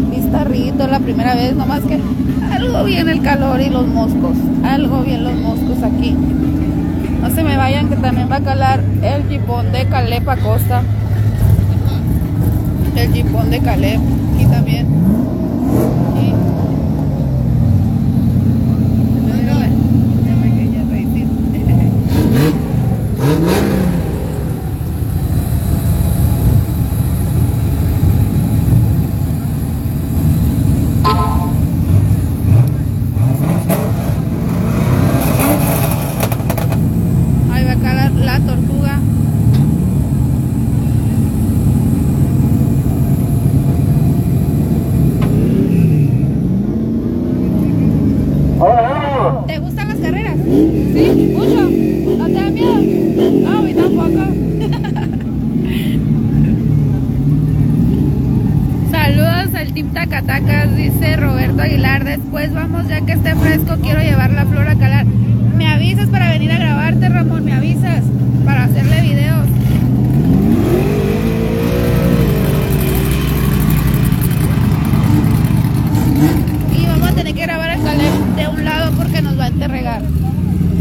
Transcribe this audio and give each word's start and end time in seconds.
la 0.00 0.06
pista 0.08 0.44
Rito, 0.44 0.86
la 0.86 1.00
primera 1.00 1.34
vez, 1.34 1.56
nomás 1.56 1.80
que 1.80 1.98
algo 2.52 2.84
bien 2.84 3.08
el 3.08 3.20
calor 3.20 3.60
y 3.60 3.68
los 3.68 3.84
moscos. 3.88 4.36
Algo 4.62 5.02
bien 5.02 5.24
los 5.24 5.34
moscos 5.34 5.82
aquí. 5.82 6.14
No 7.20 7.28
se 7.30 7.42
me 7.42 7.56
vayan 7.56 7.88
que 7.88 7.96
también 7.96 8.30
va 8.30 8.36
a 8.36 8.40
calar 8.40 8.80
el 9.02 9.24
jipón 9.28 9.72
de 9.72 9.86
Caleb 9.86 10.30
Acosta. 10.30 10.82
El 12.94 13.12
jipón 13.12 13.50
de 13.50 13.58
Caleb. 13.58 14.00
Aquí 14.36 14.46
también. 14.46 14.86
Y... 16.16 16.32
La 20.28 20.34
pequeña 20.42 20.84
raicita. 20.88 21.28
Ahí 37.50 37.64
va 37.64 37.72
acá 37.72 37.94
la, 37.94 38.10
la 38.10 38.40
tortuga. 38.40 38.98
¿Te 49.46 49.58
gustan 49.58 49.88
las 49.88 49.98
carreras? 49.98 50.36
Sí, 50.44 51.34
mucho. 51.34 51.68
¿No 52.18 52.26
te 52.26 52.32
da 52.34 52.50
miedo? 52.50 52.74
No, 53.42 53.58
a 53.58 53.62
mí 53.62 53.74
tampoco. 53.74 54.24
Saludos 58.90 59.54
al 59.54 59.72
Team 59.72 59.88
Tacatacas, 59.92 60.76
dice 60.76 61.16
Roberto 61.16 61.62
Aguilar. 61.62 62.04
Después 62.04 62.52
vamos, 62.52 62.86
ya 62.88 63.00
que 63.00 63.12
esté 63.12 63.34
fresco, 63.34 63.76
quiero 63.82 64.02
llevar 64.28 64.44
la 64.44 64.50
flor 64.50 64.68
a 64.68 64.76
calar. 64.76 65.06
Me 65.56 65.68
avisas 65.68 66.08
para 66.08 66.30
venir 66.30 66.52
a 66.52 66.58
grabarte, 66.58 67.08
Ramón, 67.08 67.44
me 67.44 67.54
avisas 67.54 68.04
para 68.44 68.64
hacerle 68.64 69.00
videos. 69.00 69.46
Y 76.72 76.86
vamos 76.86 77.08
a 77.08 77.12
tener 77.12 77.34
que 77.34 77.42
grabar 77.42 77.70
el 77.70 77.82
Caleb 77.82 78.12
de 78.36 78.48
un 78.48 78.64
lado 78.64 78.92
porque 78.92 79.22
nos 79.22 79.38
va 79.38 79.44
a 79.44 79.48
enterregar. 79.48 80.02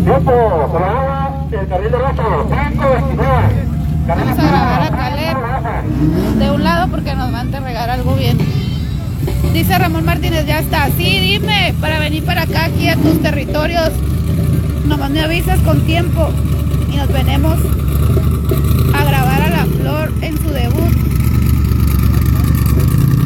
Grupo, 0.05 0.69
Colorado, 0.71 1.47
el 1.51 1.67
carril 1.67 1.91
derecho, 1.91 2.47
529. 2.49 3.67
Vamos 4.07 4.39
a 4.39 4.47
grabar 4.47 4.81
a 4.81 4.89
Caleb 4.89 5.37
de 6.39 6.51
un 6.51 6.63
lado 6.63 6.87
porque 6.89 7.15
nos 7.15 7.33
va 7.33 7.39
a 7.39 7.41
enterregar 7.41 7.89
algo 7.89 8.15
bien. 8.15 8.37
Dice 9.57 9.75
Ramón 9.79 10.05
Martínez, 10.05 10.45
ya 10.45 10.59
está. 10.59 10.87
Sí, 10.95 11.19
dime, 11.19 11.73
para 11.81 11.97
venir 11.97 12.23
para 12.23 12.43
acá, 12.43 12.65
aquí 12.65 12.87
a 12.89 12.95
tus 12.95 13.19
territorios. 13.23 13.89
Nomás 14.85 15.09
me 15.09 15.21
avisas 15.21 15.59
con 15.61 15.81
tiempo 15.81 16.29
y 16.93 16.95
nos 16.95 17.11
venimos 17.11 17.57
a 18.93 19.03
grabar 19.03 19.41
a 19.41 19.49
la 19.49 19.65
flor 19.65 20.13
en 20.21 20.37
su 20.37 20.49
debut. 20.49 20.93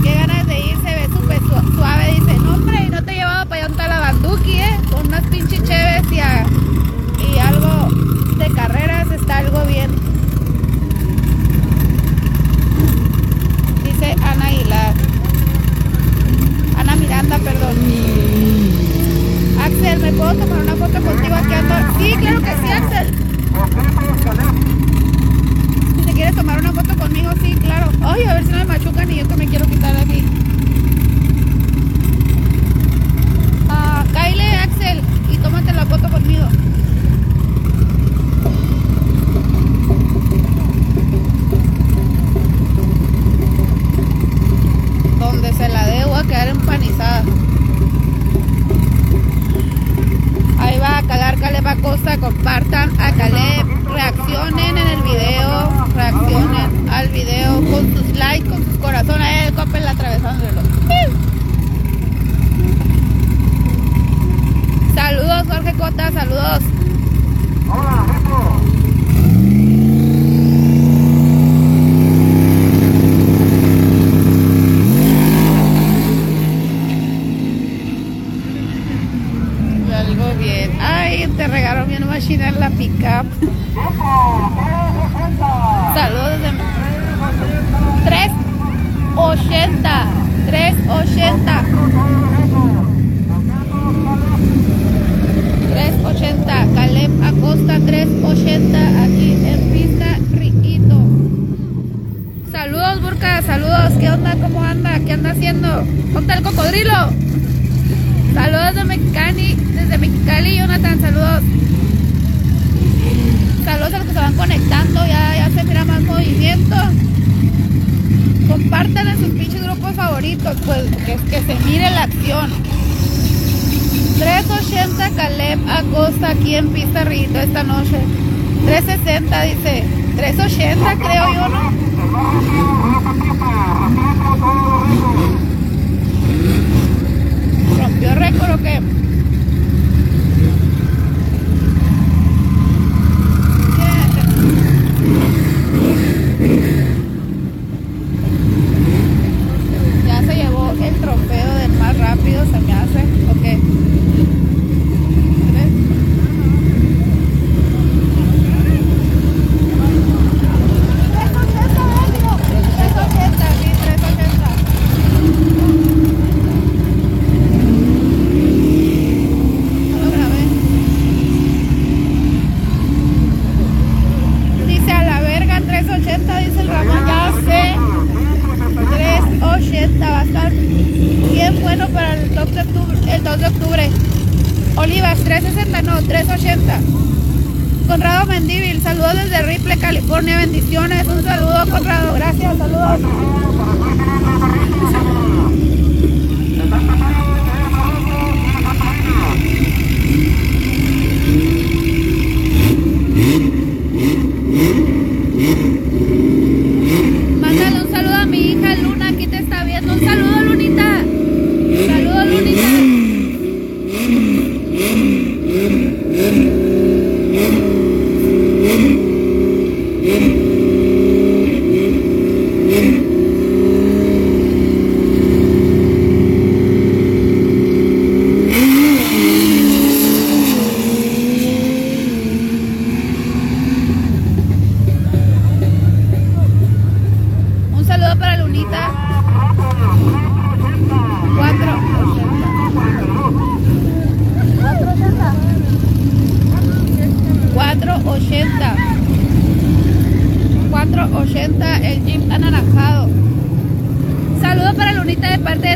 Qué 0.03 0.13
ganas 0.15 0.47
de 0.47 0.59
ir, 0.59 0.77
se 0.77 0.95
ve 0.95 1.09
súper 1.13 1.39
su- 1.39 1.73
suave. 1.75 2.13
Dice, 2.15 2.37
no 2.39 2.53
hombre, 2.55 2.83
y 2.87 2.89
no 2.89 3.03
te 3.03 3.11
he 3.11 3.15
llevado 3.15 3.45
para 3.49 3.65
allá 3.65 3.71
un 3.71 3.77
talabanduki, 3.77 4.51
eh. 4.53 4.77
Con 4.89 5.07
unas 5.07 5.23
pinches 5.27 5.63
cheves 5.65 6.03
y, 6.11 6.15
y 6.15 7.39
algo 7.39 7.89
de 8.37 8.49
carreras 8.55 9.11
está 9.11 9.39
algo 9.39 9.65
bien. 9.65 9.91
Dice 13.83 14.15
Ana 14.23 14.45
Aguilar. 14.47 15.10
Miranda, 17.01 17.37
perdón. 17.39 17.75
Axel, 19.59 19.99
¿me 19.99 20.11
puedo 20.13 20.33
tomar 20.35 20.59
una 20.59 20.75
foto 20.75 21.01
contigo 21.01 21.35
aquí 21.35 21.53
ando? 21.53 21.75
Sí, 21.99 22.13
claro 22.19 22.41
que 22.41 22.51
sí, 22.61 22.71
Axel. 22.71 23.07
Si 25.97 26.05
te 26.05 26.13
quieres 26.13 26.35
tomar 26.35 26.59
una 26.59 26.71
foto 26.71 26.95
conmigo, 26.95 27.31
sí, 27.41 27.55
claro. 27.55 27.91
Ay, 28.01 28.23
a 28.25 28.33
ver 28.35 28.45
si 28.45 28.51
no 28.51 28.57
me 28.59 28.65
machucan 28.65 29.11
y 29.11 29.15
yo 29.15 29.27
que 29.27 29.35
me 29.35 29.47
quiero 29.47 29.65
quitar 29.65 29.95
de 29.95 30.01
aquí. 30.01 30.25
Ah, 33.67 34.05
Axel, 34.63 35.01
y 35.31 35.37
tómate 35.37 35.73
la 35.73 35.85
foto 35.85 36.09
conmigo. 36.09 36.45
Donde 45.19 45.53
se 45.53 45.69
la 45.69 45.85
voy 45.87 46.00
a 46.21 46.27
quedar 46.27 46.47
empanizada. 46.49 47.23
Ahí 50.59 50.77
va 50.77 50.99
a 50.99 51.03
calar 51.03 51.39
Caleb 51.39 51.67
Acosta, 51.67 52.17
compartan 52.17 52.91
a 52.99 53.11
Caleb, 53.13 53.65
reaccionen 53.91 54.77
en 54.77 54.87
el 54.87 55.01
video, 55.01 55.87
reaccionen 55.95 56.89
al 56.89 57.07
video 57.09 57.55
con 57.71 57.91
sus 57.95 58.15
likes, 58.15 58.60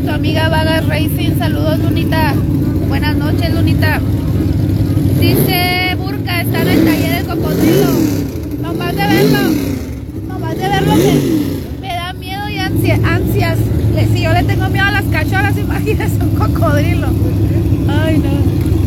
tu 0.06 0.12
amiga 0.12 0.50
Vagas 0.50 0.86
Racing. 0.88 1.38
Saludos, 1.38 1.80
Lunita. 1.80 2.34
Buenas 2.88 3.16
noches, 3.18 3.54
Lunita. 3.54 4.00
Dice 5.20 5.96
Burka, 5.98 6.42
está 6.42 6.62
en 6.62 6.68
el 6.68 6.86
taller 6.86 7.12
del 7.16 7.26
cocodrilo. 7.26 7.92
Nomás 8.62 8.96
de 8.96 9.08
verlo, 9.08 9.40
nomás 10.28 10.58
de 10.58 10.68
verlo 10.68 10.96
me, 11.82 11.88
da 11.88 12.14
miedo 12.14 12.50
y 12.50 12.60
ansias. 12.60 13.00
Si 14.14 14.22
yo 14.22 14.34
le 14.34 14.44
tengo 14.44 14.70
miedo 14.70 14.86
a 14.86 14.92
las 14.92 15.06
cacholas, 15.06 15.58
imagínese 15.58 16.24
un 16.24 16.36
cocodrilo. 16.36 17.08
Ay, 17.88 18.20
no. 18.20 18.85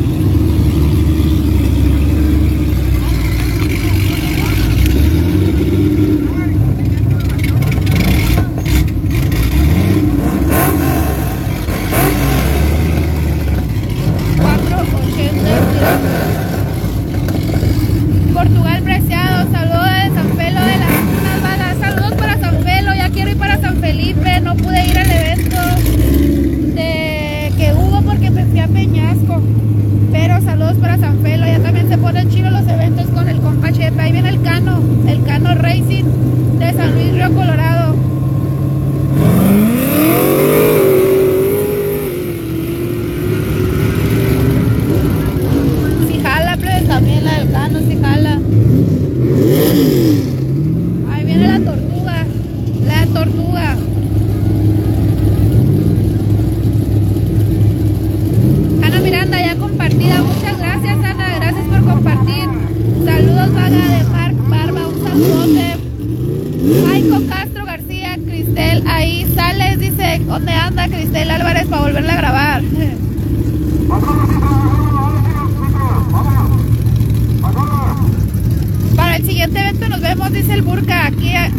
dice 80.38 80.54
el 80.54 80.62
burka, 80.62 81.06
aquí 81.06 81.30
eh, 81.34 81.50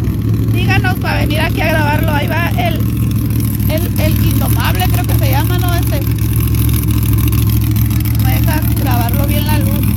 díganos 0.54 0.94
para 0.96 1.20
venir 1.20 1.40
aquí 1.40 1.60
a 1.60 1.66
grabarlo. 1.66 2.12
Ahí 2.12 2.26
va 2.26 2.48
el, 2.50 2.80
el, 3.68 4.00
el 4.00 4.24
indomable, 4.24 4.86
creo 4.90 5.04
que 5.04 5.14
se 5.18 5.30
llama, 5.30 5.58
¿no? 5.58 5.74
Este. 5.74 6.00
Me 8.24 8.40
deja 8.40 8.60
grabarlo 8.80 9.26
bien 9.26 9.46
la 9.46 9.58
luz. 9.58 9.89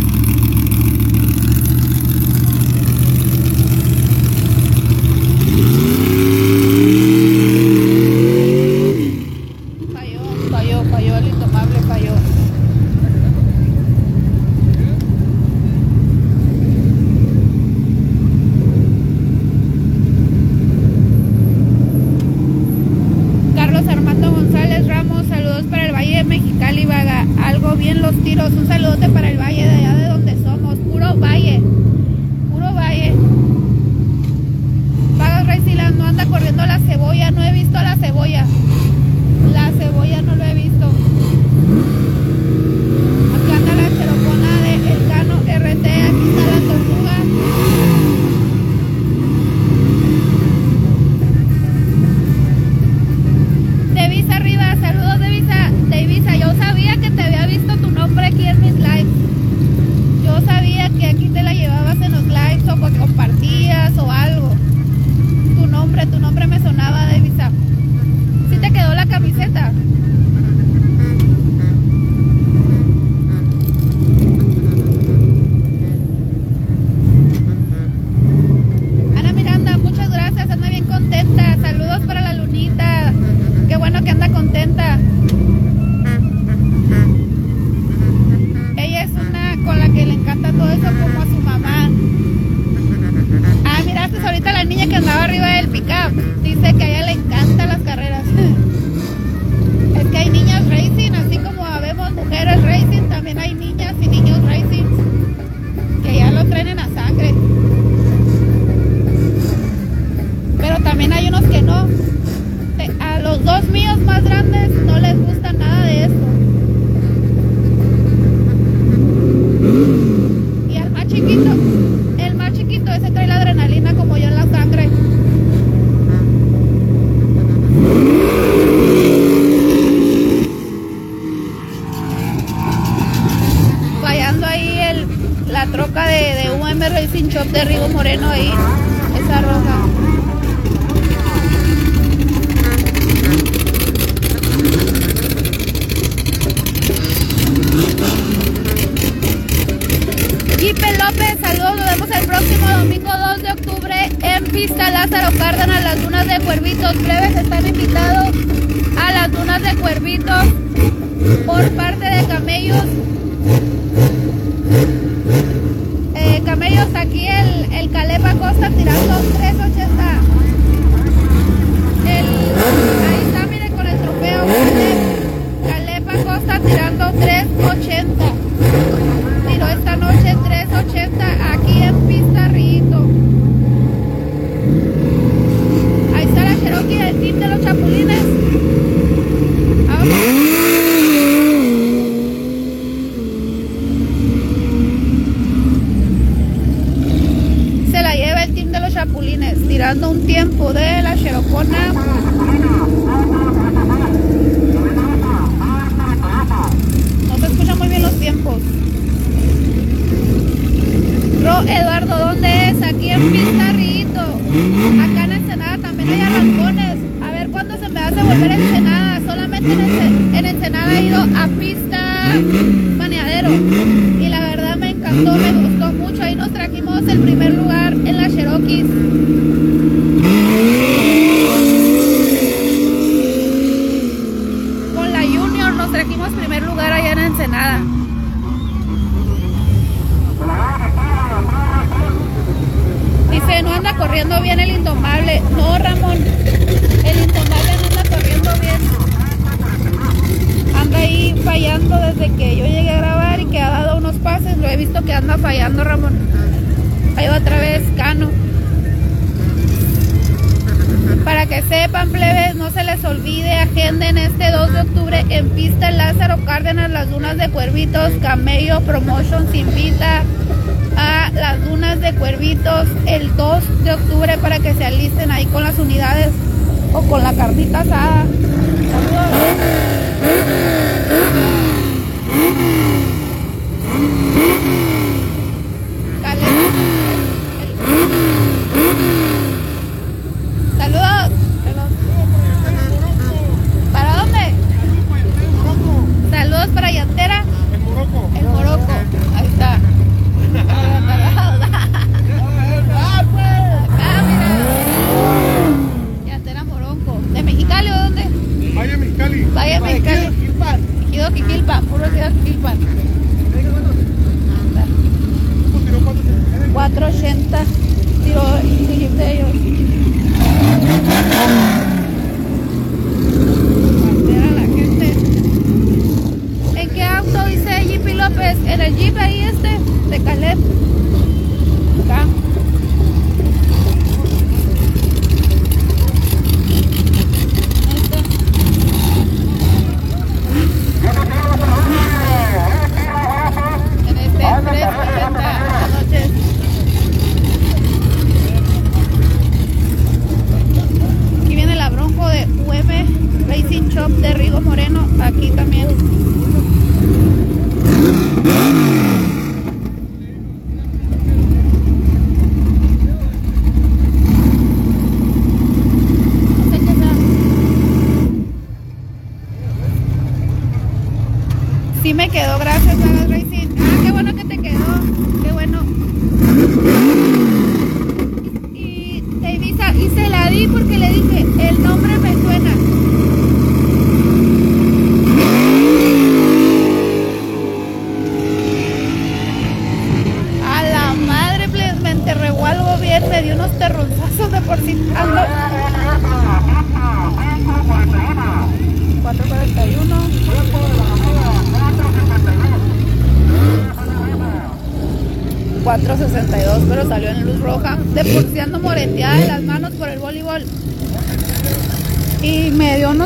quedó 372.33 372.57
grabado. 372.57 372.72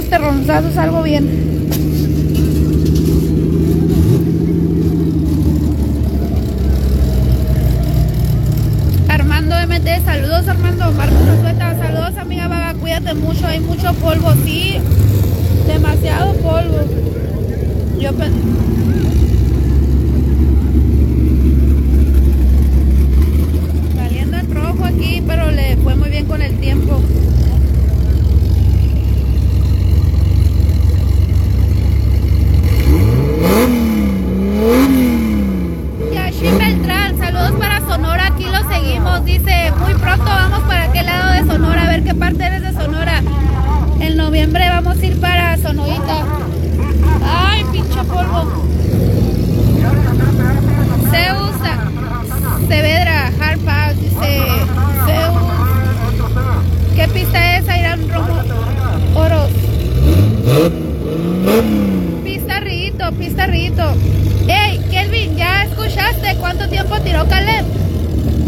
Este 0.08 0.20
terronzazos 0.20 0.78
algo 0.78 1.04
bien. 1.04 1.28
Armando 9.10 9.56
MT, 9.68 10.06
saludos 10.06 10.48
Armando, 10.48 10.94
Marcos 10.94 11.28
Rosueta, 11.28 11.78
saludos 11.78 12.18
amiga 12.18 12.48
Vaga, 12.48 12.74
cuídate 12.76 13.16
mucho, 13.16 13.48
hay 13.48 13.60
mucho 13.60 13.94
polvo, 13.96 14.32
sí, 14.46 14.78
demasiado 15.68 16.32
polvo. 16.36 16.80
Yo 18.00 18.14
pensé... 18.14 19.27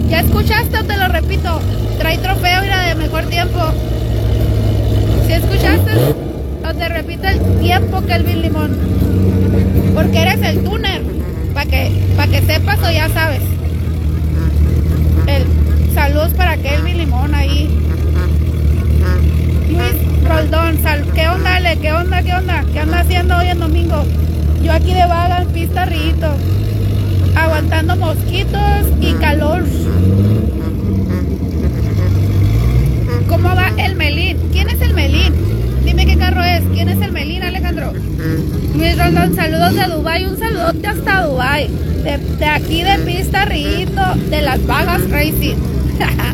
¿Ya 0.09 0.21
escuchaste 0.21 0.77
o 0.77 0.83
te 0.83 0.97
lo 0.97 1.07
repito? 1.07 1.59
Trae 1.99 2.17
trofeo 2.17 2.65
y 2.65 2.67
la 2.67 2.87
de 2.87 2.95
mejor 2.95 3.25
tiempo. 3.25 3.59
¿Si 5.27 5.33
escuchaste? 5.33 5.91
O 6.67 6.73
te 6.73 6.89
repito 6.89 7.27
el 7.27 7.39
tiempo, 7.59 8.01
Kelvin 8.01 8.41
Limón. 8.41 8.75
Porque 9.93 10.21
eres 10.21 10.41
el 10.41 10.63
tuner. 10.63 11.03
Para 11.53 11.69
que, 11.69 11.91
pa 12.17 12.27
que 12.27 12.41
sepas 12.41 12.79
o 12.79 12.91
ya 12.91 13.07
sabes. 13.09 13.41
El, 15.27 15.93
saludos 15.93 16.31
para 16.33 16.57
Kelvin 16.57 16.97
Limón 16.97 17.35
ahí. 17.35 17.69
Luis 19.69 20.27
Roldón, 20.27 20.81
sal, 20.81 21.05
¿qué 21.13 21.27
onda, 21.27 21.57
Ale? 21.57 21.77
¿Qué 21.77 21.93
onda, 21.93 22.23
qué 22.23 22.33
onda? 22.33 22.65
¿Qué 22.73 22.79
anda 22.79 23.01
haciendo 23.01 23.37
hoy 23.37 23.47
en 23.49 23.59
domingo? 23.59 24.03
Yo 24.63 24.73
aquí 24.73 24.93
de 24.93 25.05
vaga 25.05 25.43
en 25.43 25.49
pista 25.49 25.85
Rito. 25.85 26.33
Aguantando 27.35 27.95
mosquitos 27.95 28.85
y 29.01 29.13
calor. 29.13 29.63
¿Cómo 33.27 33.49
va 33.55 33.71
el 33.77 33.95
Melín? 33.95 34.37
¿Quién 34.51 34.69
es 34.69 34.81
el 34.81 34.93
Melín? 34.93 35.33
Dime 35.85 36.05
qué 36.05 36.17
carro 36.17 36.43
es. 36.43 36.63
¿Quién 36.73 36.89
es 36.89 37.01
el 37.01 37.11
Melín, 37.11 37.43
Alejandro? 37.43 37.93
Luis 38.75 38.97
Rondón, 38.97 39.35
saludos 39.35 39.75
de 39.75 39.83
Dubai, 39.83 40.25
un 40.25 40.37
saludote 40.37 40.87
hasta 40.87 41.25
Dubai. 41.25 41.69
De, 42.03 42.45
aquí 42.45 42.83
de 42.83 42.97
Pista 42.99 43.45
Rito, 43.45 44.01
de 44.29 44.41
las 44.41 44.65
Vagas 44.65 45.09
Racing. 45.09 45.55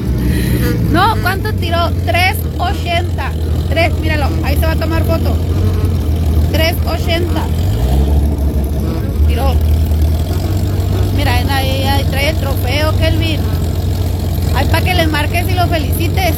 no, 0.91 1.15
¿cuánto 1.21 1.53
tiró? 1.53 1.89
380. 2.05 3.31
3, 3.69 3.99
míralo, 3.99 4.29
ahí 4.43 4.55
se 4.55 4.65
va 4.65 4.71
a 4.71 4.75
tomar 4.75 5.03
foto. 5.03 5.36
380. 6.51 7.41
Tiró. 9.27 9.74
Mira, 11.15 11.36
ahí, 11.49 11.84
ahí 11.84 12.04
trae 12.06 12.30
el 12.30 12.36
trofeo, 12.38 12.95
Kelvin. 12.97 13.39
Ahí 14.56 14.67
para 14.67 14.84
que 14.84 14.93
le 14.93 15.08
marques 15.08 15.49
y 15.49 15.54
lo 15.54 15.67
felicites. 15.67 16.36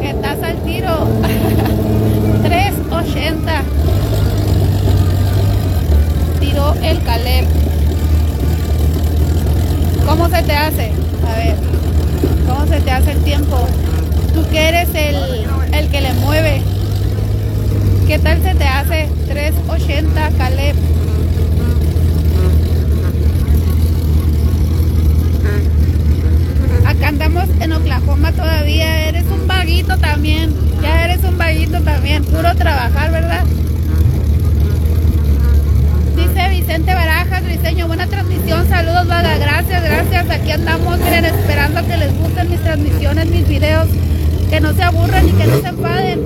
Que 0.00 0.10
estás 0.10 0.42
al 0.42 0.56
tiro. 0.62 1.08
380. 2.42 3.62
Tiró 6.40 6.74
el 6.82 7.02
Caleb. 7.02 7.46
¿Cómo 10.06 10.28
se 10.28 10.42
te 10.42 10.52
hace? 10.52 10.92
A 11.26 11.36
ver. 11.36 11.56
¿Cómo 12.46 12.66
se 12.66 12.80
te 12.80 12.90
hace 12.90 13.12
el 13.12 13.22
tiempo? 13.22 13.56
Tú 14.34 14.44
que 14.50 14.68
eres 14.68 14.88
el, 14.94 15.46
el 15.72 15.88
que 15.88 16.00
le 16.00 16.12
mueve. 16.14 16.62
¿Qué 18.06 18.18
tal 18.18 18.42
se 18.42 18.54
te 18.54 18.64
hace? 18.64 19.08
380 19.28 20.30
Caleb. 20.36 20.93
Acá 27.04 27.10
andamos 27.10 27.44
en 27.60 27.70
Oklahoma 27.70 28.32
todavía. 28.32 29.08
Eres 29.08 29.24
un 29.24 29.46
vaguito 29.46 29.98
también. 29.98 30.54
Ya 30.80 31.04
eres 31.04 31.22
un 31.22 31.36
vaguito 31.36 31.82
también. 31.82 32.24
Puro 32.24 32.54
trabajar, 32.54 33.12
¿verdad? 33.12 33.44
Dice 36.16 36.48
Vicente 36.48 36.94
Barajas, 36.94 37.44
Briseño, 37.44 37.88
buena 37.88 38.06
transmisión. 38.06 38.66
Saludos, 38.70 39.06
vaga. 39.06 39.36
Gracias, 39.36 39.84
gracias. 39.84 40.30
Aquí 40.30 40.50
andamos, 40.50 40.98
miren, 40.98 41.26
esperando 41.26 41.86
que 41.86 41.96
les 41.98 42.18
gusten 42.18 42.48
mis 42.48 42.60
transmisiones, 42.60 43.26
mis 43.26 43.48
videos. 43.48 43.86
Que 44.48 44.60
no 44.62 44.72
se 44.72 44.82
aburran 44.82 45.28
y 45.28 45.32
que 45.32 45.46
no 45.46 45.60
se 45.60 45.68
enfaden. 45.68 46.20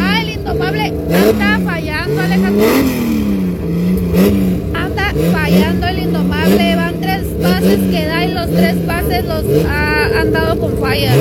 Ah, 0.00 0.20
el 0.20 0.30
indomable 0.30 0.86
anda 0.88 1.60
fallando, 1.64 2.20
Alejandro. 2.22 2.66
Anda 4.74 5.14
fallando 5.32 5.86
el 5.86 5.98
indomable. 6.00 6.74
Van 6.74 7.00
tres 7.00 7.22
pases 7.62 7.90
que 7.90 8.06
da 8.06 8.24
y 8.24 8.32
los 8.32 8.50
tres 8.50 8.76
pases 8.86 9.24
los 9.24 9.44
ha, 9.68 10.20
han 10.20 10.32
dado 10.32 10.58
con 10.58 10.78
falla. 10.78 11.12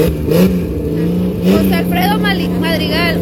José 1.51 1.75
Alfredo 1.75 2.19
Madrigal. 2.19 3.21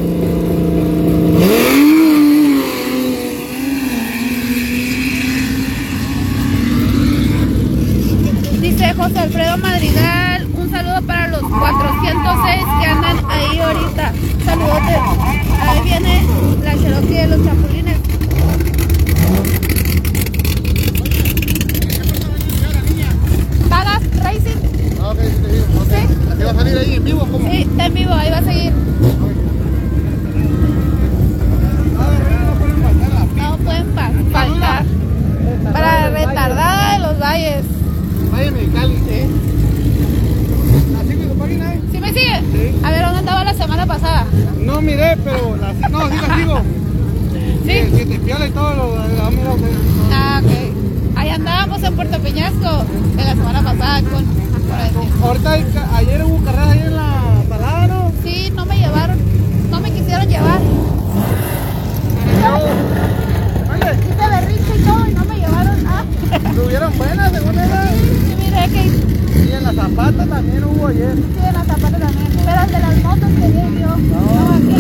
Dice 8.62 8.94
José 8.94 9.20
Alfredo 9.20 9.58
Madrigal, 9.58 10.48
un 10.54 10.70
saludo 10.70 11.02
para 11.02 11.28
los 11.28 11.42
406 11.42 12.66
que 12.82 12.86
andan 12.88 13.18
ahí 13.30 13.60
ahorita. 13.60 14.14
Saludote. 14.46 14.96
Ahí 15.62 15.82
viene 15.84 16.24
la 16.64 16.78
Cherokee 16.78 17.14
de 17.14 17.28
los 17.28 17.46
chapulines. 17.46 17.98
¿Pagas 23.70 24.02
Racing? 24.18 24.99
Ah, 25.10 25.14
ok, 25.14 25.20
sí, 25.22 25.42
te 25.42 25.52
digo. 25.52 25.66
ok. 25.82 25.88
Sí. 25.90 26.30
¿Así 26.32 26.44
va 26.44 26.52
a 26.52 26.54
salir 26.54 26.78
ahí 26.78 26.94
en 26.94 27.04
vivo? 27.04 27.20
¿Cómo? 27.32 27.50
Sí, 27.50 27.58
está 27.62 27.86
en 27.88 27.94
vivo, 27.96 28.14
ahí 28.14 28.30
va 28.30 28.38
a 28.38 28.44
seguir. 28.44 28.74
No 33.36 33.58
pueden 33.58 33.94
faltar. 34.32 34.84
Para 35.74 36.10
retardada 36.12 36.94
de 36.94 37.00
los 37.00 37.20
valles. 37.20 37.64
Vaya 38.32 38.52
Mexicali. 38.52 38.96
Sí. 39.08 39.26
¿Así 41.02 41.16
con 41.16 41.28
su 41.30 41.38
página? 41.40 41.74
eh? 41.74 41.82
¿Sí 41.92 42.00
me 42.00 42.08
sigue? 42.14 42.40
Sí. 42.52 42.80
A 42.84 42.92
ver, 42.92 43.02
¿dónde 43.02 43.20
andaba 43.20 43.44
la 43.46 43.54
semana 43.56 43.86
pasada? 43.88 44.26
No 44.60 44.80
miré, 44.82 45.18
pero 45.24 45.58
la, 45.58 45.74
no, 45.90 46.08
sí 46.08 46.16
la 46.28 46.36
sigo. 46.38 46.62
¿Sí? 47.66 47.98
Que 47.98 48.06
te 48.06 48.20
piola 48.20 48.48
y 48.48 48.52
todo 48.52 48.74
lo 48.76 48.96
la. 48.96 49.32
Ah, 50.14 50.42
ok. 50.44 50.52
Ahí 51.18 51.30
andábamos 51.30 51.82
en 51.82 51.96
Puerto 51.96 52.20
Peñasco 52.20 52.86
de 53.16 53.24
la 53.24 53.32
semana 53.36 53.64
pasada 53.64 54.02
con... 54.04 54.49
Ahorita, 55.24 55.52
hay 55.52 55.66
ayer 55.96 56.24
hubo 56.24 56.44
carrera 56.44 56.72
ahí 56.72 56.80
en 56.80 56.96
la 56.96 57.44
salada, 57.50 57.88
¿no? 57.88 58.12
Sí, 58.24 58.52
no 58.56 58.66
me 58.66 58.78
llevaron. 58.78 59.18
No 59.72 59.80
me 59.80 59.92
quisieron 59.92 60.28
llevar. 60.28 60.60
Hice 63.90 64.30
berrinche 64.30 64.76
y 64.78 64.82
todo 64.84 65.08
y 65.08 65.14
no 65.14 65.26
me 65.26 65.36
llevaron. 65.38 65.88
Ah, 65.88 66.04
estuvieron 66.32 66.98
buenas, 66.98 67.32
según 67.32 67.58
era. 67.60 67.88
sí, 67.88 68.36
miré 68.38 68.70
que 68.70 69.46
Y 69.50 69.52
en 69.54 69.64
la 69.64 69.74
zapata 69.74 70.26
también 70.26 70.64
hubo 70.64 70.88
ayer. 70.88 71.16
sí 71.16 71.42
de 71.42 71.52
las 71.52 71.68
zapatas 71.68 72.00
también. 72.00 72.28
Pero 72.46 72.62
el 72.64 72.72
de 72.72 72.80
las 72.80 73.04
motos 73.04 73.30
que 73.30 73.48
vi 73.48 73.82
yo. 73.82 73.98
No, 73.98 74.54
aquí. 74.54 74.76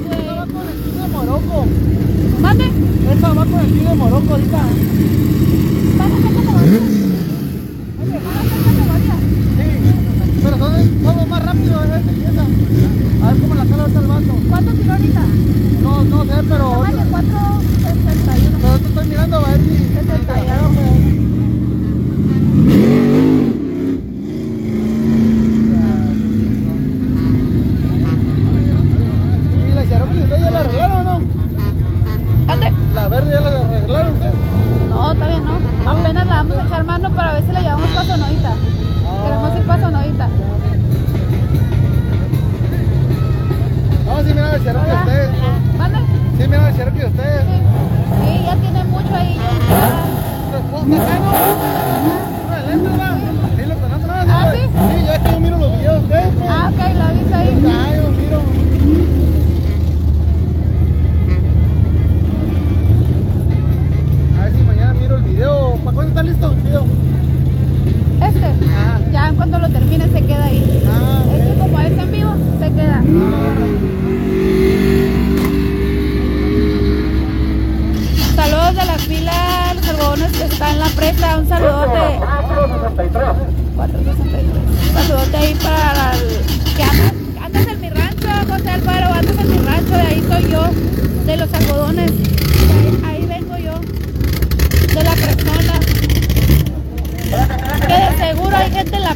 Esta 0.00 0.34
va 0.34 0.46
con 0.46 0.68
el 0.68 0.82
tío 0.82 1.02
de 1.02 1.08
Morocco. 1.08 1.66
Mande. 2.40 2.70
Esta 3.12 3.28
va 3.28 3.44
con 3.44 3.60
el 3.60 3.72
tío 3.72 3.88
de 3.88 3.94
Morocco 3.94 4.30
ahorita. 4.34 4.62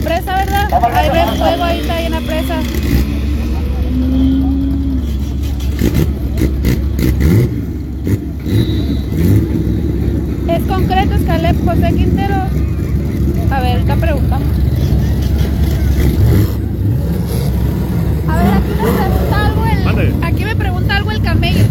Presa, 0.07 0.37
¿verdad? 0.37 0.69
Ahí 0.95 1.11
fuego, 1.37 1.65
ahí 1.65 1.81
está 1.81 1.95
ahí 1.97 2.07
en 2.07 2.13
la 2.13 2.21
presa. 2.21 2.55
¿Es 10.49 10.63
concreto, 10.65 11.15
es 11.15 11.23
Caleb 11.23 11.57
José 11.65 11.95
Quintero? 11.95 12.35
A 13.51 13.61
ver, 13.61 13.81
acá 13.81 13.97
preguntamos. 13.97 14.47
A 18.29 18.37
ver, 18.37 18.47
aquí 18.55 18.75
me 18.83 18.93
pregunta 18.95 19.47
algo 19.47 19.65
el, 19.67 19.85
Mande. 19.85 20.15
aquí 20.23 20.45
me 20.45 20.57
pregunta 20.57 20.97
algo 20.97 21.11
el 21.11 21.23
camello. 21.23 21.65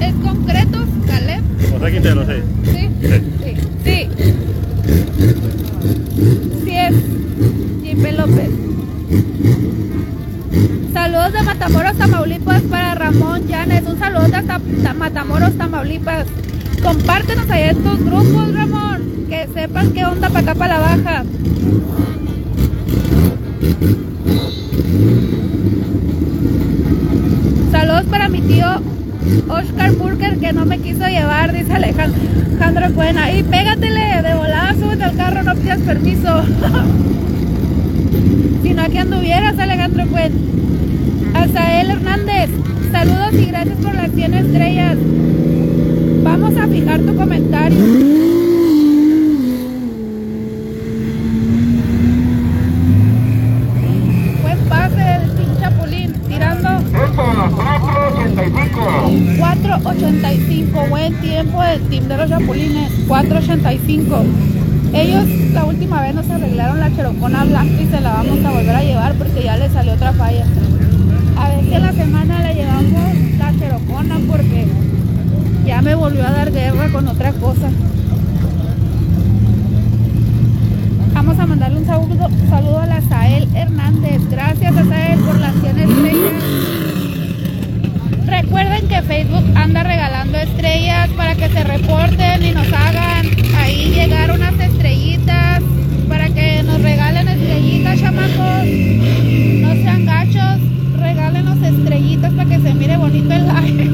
¿Es 0.00 0.14
concreto, 0.14 0.78
Caleb? 1.06 1.42
José 1.70 1.92
Quintero. 1.92 2.24
¿Sí? 2.26 2.88
Sí. 3.04 3.56
Sí. 3.84 4.08
Sí 6.64 6.76
es. 6.76 6.94
Jimbe 7.82 8.12
López. 8.12 8.50
Saludos 10.92 11.32
de 11.32 11.42
Matamoros, 11.42 11.96
Tamaulipas 11.96 12.62
para 12.62 12.94
Ramón 12.94 13.46
Llanes. 13.48 13.82
Un 13.86 13.98
saludo 13.98 14.22
hasta 14.22 14.42
Ta- 14.42 14.57
Matamoros, 14.98 15.56
Tamaulipas. 15.56 16.26
Compártenos 16.82 17.48
ahí 17.50 17.70
estos 17.70 18.04
grupos, 18.04 18.52
Ramón. 18.52 19.02
Que 19.28 19.48
sepan 19.54 19.92
qué 19.92 20.04
onda 20.04 20.28
para 20.28 20.40
acá, 20.40 20.54
para 20.54 20.78
la 20.78 20.80
baja. 20.80 21.24
Saludos 27.70 28.04
para 28.10 28.28
mi 28.28 28.40
tío 28.40 28.66
Oscar 29.48 29.92
Burger 29.92 30.38
que 30.38 30.52
no 30.52 30.66
me 30.66 30.78
quiso 30.78 31.06
llevar, 31.06 31.52
dice 31.52 31.72
Alejandro 31.72 32.92
Cuen. 32.94 33.18
Ahí 33.18 33.42
pégatele 33.42 34.22
de 34.22 34.34
volada, 34.34 34.74
súbete 34.74 35.04
al 35.04 35.16
carro, 35.16 35.42
no 35.42 35.54
pidas 35.54 35.80
permiso. 35.80 36.44
si 38.62 38.74
no, 38.74 38.82
aquí 38.82 38.98
anduvieras, 38.98 39.58
Alejandro 39.58 40.06
Cuen. 40.08 40.32
Azael 41.34 41.90
Hernández, 41.90 42.50
saludos 42.90 43.34
y 43.34 43.46
gracias 43.46 43.76
por 43.78 43.94
las 43.94 44.10
100 44.12 44.34
estrellas. 44.34 44.96
Vamos 46.22 46.56
a 46.56 46.66
fijar 46.66 47.00
tu 47.00 47.16
comentario. 47.16 47.78
Buen 54.42 54.58
pase 54.68 54.96
del 54.96 55.34
Team 55.36 55.60
Chapulín, 55.60 56.12
tirando 56.28 56.68
Tiempo, 56.90 57.22
485. 57.56 58.78
4.85, 59.38 60.88
buen 60.88 61.14
tiempo 61.20 61.62
del 61.62 61.80
team 61.82 62.08
de 62.08 62.16
los 62.16 62.30
Chapulines, 62.30 63.08
4.85. 63.08 64.24
Ellos 64.94 65.26
la 65.52 65.64
última 65.64 66.00
vez 66.02 66.14
nos 66.14 66.30
arreglaron 66.30 66.80
la 66.80 66.94
cherocona 66.94 67.44
blanca 67.44 67.82
y 67.82 67.86
se 67.88 68.00
la 68.00 68.12
vamos 68.14 68.44
a 68.44 68.50
volver 68.50 68.74
a 68.74 68.82
llevar 68.82 69.14
porque 69.14 69.42
ya 69.42 69.56
le 69.56 69.68
salió 69.68 69.92
otra 69.94 70.12
falla. 70.12 70.46
A 71.38 71.60
si 71.62 71.74
en 71.74 71.82
la 71.82 71.92
semana 71.92 72.42
le 72.42 72.54
llevamos 72.54 73.14
la 73.38 74.18
porque 74.26 74.66
ya 75.64 75.80
me 75.82 75.94
volvió 75.94 76.26
a 76.26 76.30
dar 76.30 76.50
guerra 76.52 76.90
con 76.90 77.06
otra 77.08 77.32
cosa. 77.32 77.70
Vamos 81.14 81.38
a 81.38 81.46
mandarle 81.46 81.78
un 81.78 81.86
saludo, 81.86 82.28
saludo 82.48 82.80
a 82.80 82.86
la 82.86 83.00
Sael 83.02 83.48
Hernández. 83.54 84.20
Gracias 84.30 84.76
a 84.76 84.84
Sael 84.84 85.20
por 85.20 85.38
las 85.38 85.54
100 85.54 85.78
estrellas. 85.78 86.32
Recuerden 88.26 88.88
que 88.88 89.02
Facebook 89.02 89.44
anda 89.54 89.82
regalando 89.82 90.38
estrellas 90.38 91.08
para 91.16 91.34
que 91.34 91.48
se 91.48 91.64
reporten 91.64 92.44
y 92.44 92.50
nos 92.52 92.72
hagan 92.72 93.26
ahí 93.58 93.92
llegar 93.94 94.32
unas 94.32 94.58
estrellitas 94.58 95.57
nos 96.68 96.82
regalen 96.82 97.28
estrellitas, 97.28 97.98
chamacos. 97.98 98.66
No 99.62 99.72
sean 99.82 100.04
gachos, 100.06 100.60
regálenos 100.98 101.60
estrellitas 101.62 102.32
para 102.34 102.48
que 102.48 102.60
se 102.60 102.74
mire 102.74 102.96
bonito 102.96 103.34
el 103.34 103.46
live. 103.46 103.90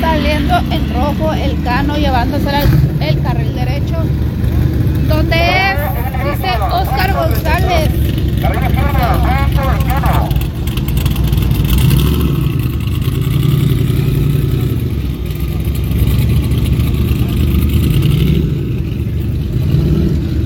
Saliendo 0.00 0.58
en 0.70 0.94
rojo 0.94 1.32
el 1.34 1.62
cano, 1.62 1.96
llevándose 1.96 2.48
el, 2.48 3.08
el 3.08 3.22
carril 3.22 3.54
derecho. 3.54 3.96
¿Dónde 5.08 5.36
es? 5.36 5.78
Dice 6.24 6.50
Oscar 6.70 7.12
González. 7.12 7.90
Carrera 8.40 8.66
izquierda, 8.68 9.46
121. 9.50 10.42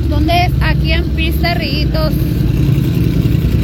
¿Dónde 0.08 0.32
es? 0.46 0.52
Aquí 0.86 0.92
en. 0.92 1.16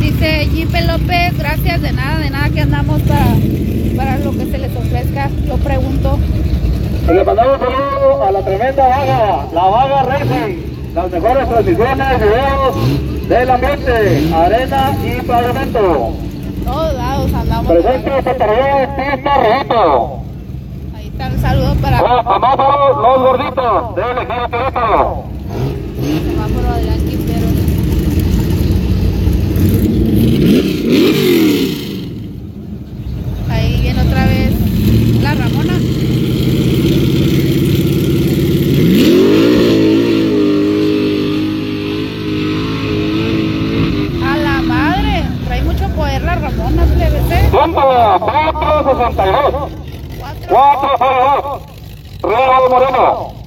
Dice 0.00 0.48
Jipe 0.52 0.80
López, 0.82 1.38
gracias 1.38 1.80
de 1.80 1.92
nada, 1.92 2.18
de 2.18 2.30
nada 2.30 2.48
que 2.50 2.61
andamos 2.62 3.00
para, 3.02 3.37
para 3.96 4.18
lo 4.18 4.32
que 4.32 4.46
se 4.46 4.58
les 4.58 4.74
ofrezca. 4.76 5.30
Lo 5.46 5.56
pregunto. 5.58 6.18
Le 7.06 7.22
mandamos 7.24 7.61
un 7.61 7.61
saludo 7.61 8.24
a 8.24 8.32
la 8.32 8.40
tremenda 8.44 8.88
vaga, 8.88 9.46
la 9.54 9.64
vaga 9.64 10.02
Racing. 10.02 10.56
Las 10.96 11.11
mejores 11.12 11.48
transmisiones, 11.48 12.20
videos 12.20 13.28
del 13.28 13.50
ambiente, 13.50 14.35
arena 14.35 14.96
y 15.04 15.22
pavimento. 15.22 16.12
Todos 16.64 16.94
lados 16.94 17.32
andamos. 17.35 17.72
Presente 17.72 18.11
pista 18.11 18.46
Rito. 19.37 20.18
Ahí 20.96 21.06
está 21.06 21.26
el 21.28 21.40
saludo 21.40 21.74
para 21.76 22.00
Los 22.00 22.24
los 22.96 23.18
gorditos 23.20 23.94
del 23.94 24.18
equipo. 24.18 25.24
el 26.02 26.20
semáforo 26.24 26.68
Adrián 26.68 26.98
Quintero. 27.08 27.46
Ahí 33.50 33.80
viene 33.82 34.02
otra 34.02 34.26
vez 34.26 34.52
la 35.22 35.35
Ramona. 35.35 35.74
A 44.24 44.37
la 44.37 44.62
madre, 44.62 45.22
trae 45.46 45.62
mucho 45.62 45.88
poder 45.90 46.22
la 46.22 46.35
Ramona, 46.37 46.85
plebese. 46.85 47.48
Tiempo, 47.50 47.80
462. 47.80 49.72
4 50.20 50.48
402. 50.48 51.62
Río 52.22 52.68
Moreno. 52.70 53.42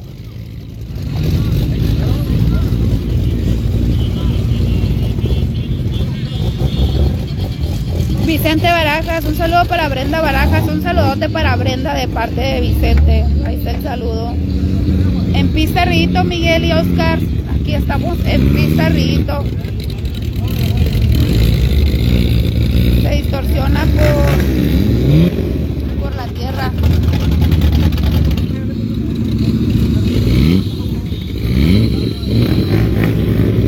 Vicente 8.26 8.66
Barajas, 8.66 9.24
un 9.26 9.36
saludo 9.36 9.66
para 9.66 9.88
Brenda 9.88 10.20
Barajas, 10.20 10.68
para 11.32 11.56
Brenda 11.56 11.94
de 11.94 12.08
parte 12.10 12.42
de 12.42 12.62
Vicente. 12.62 13.26
Ahí 13.46 13.56
está 13.56 13.72
el 13.72 13.82
saludo. 13.82 14.34
En 15.34 15.48
Pista 15.50 15.86
Rito, 15.86 16.24
Miguel 16.24 16.66
y 16.66 16.72
Oscar. 16.74 17.20
Aquí 17.60 17.74
estamos 17.74 18.18
en 18.26 18.50
Pista 18.54 18.90
Rito. 18.90 19.44
Se 23.02 23.10
distorsiona 23.10 23.86
por 26.02 26.16
la 26.16 26.28
tierra. 26.28 26.72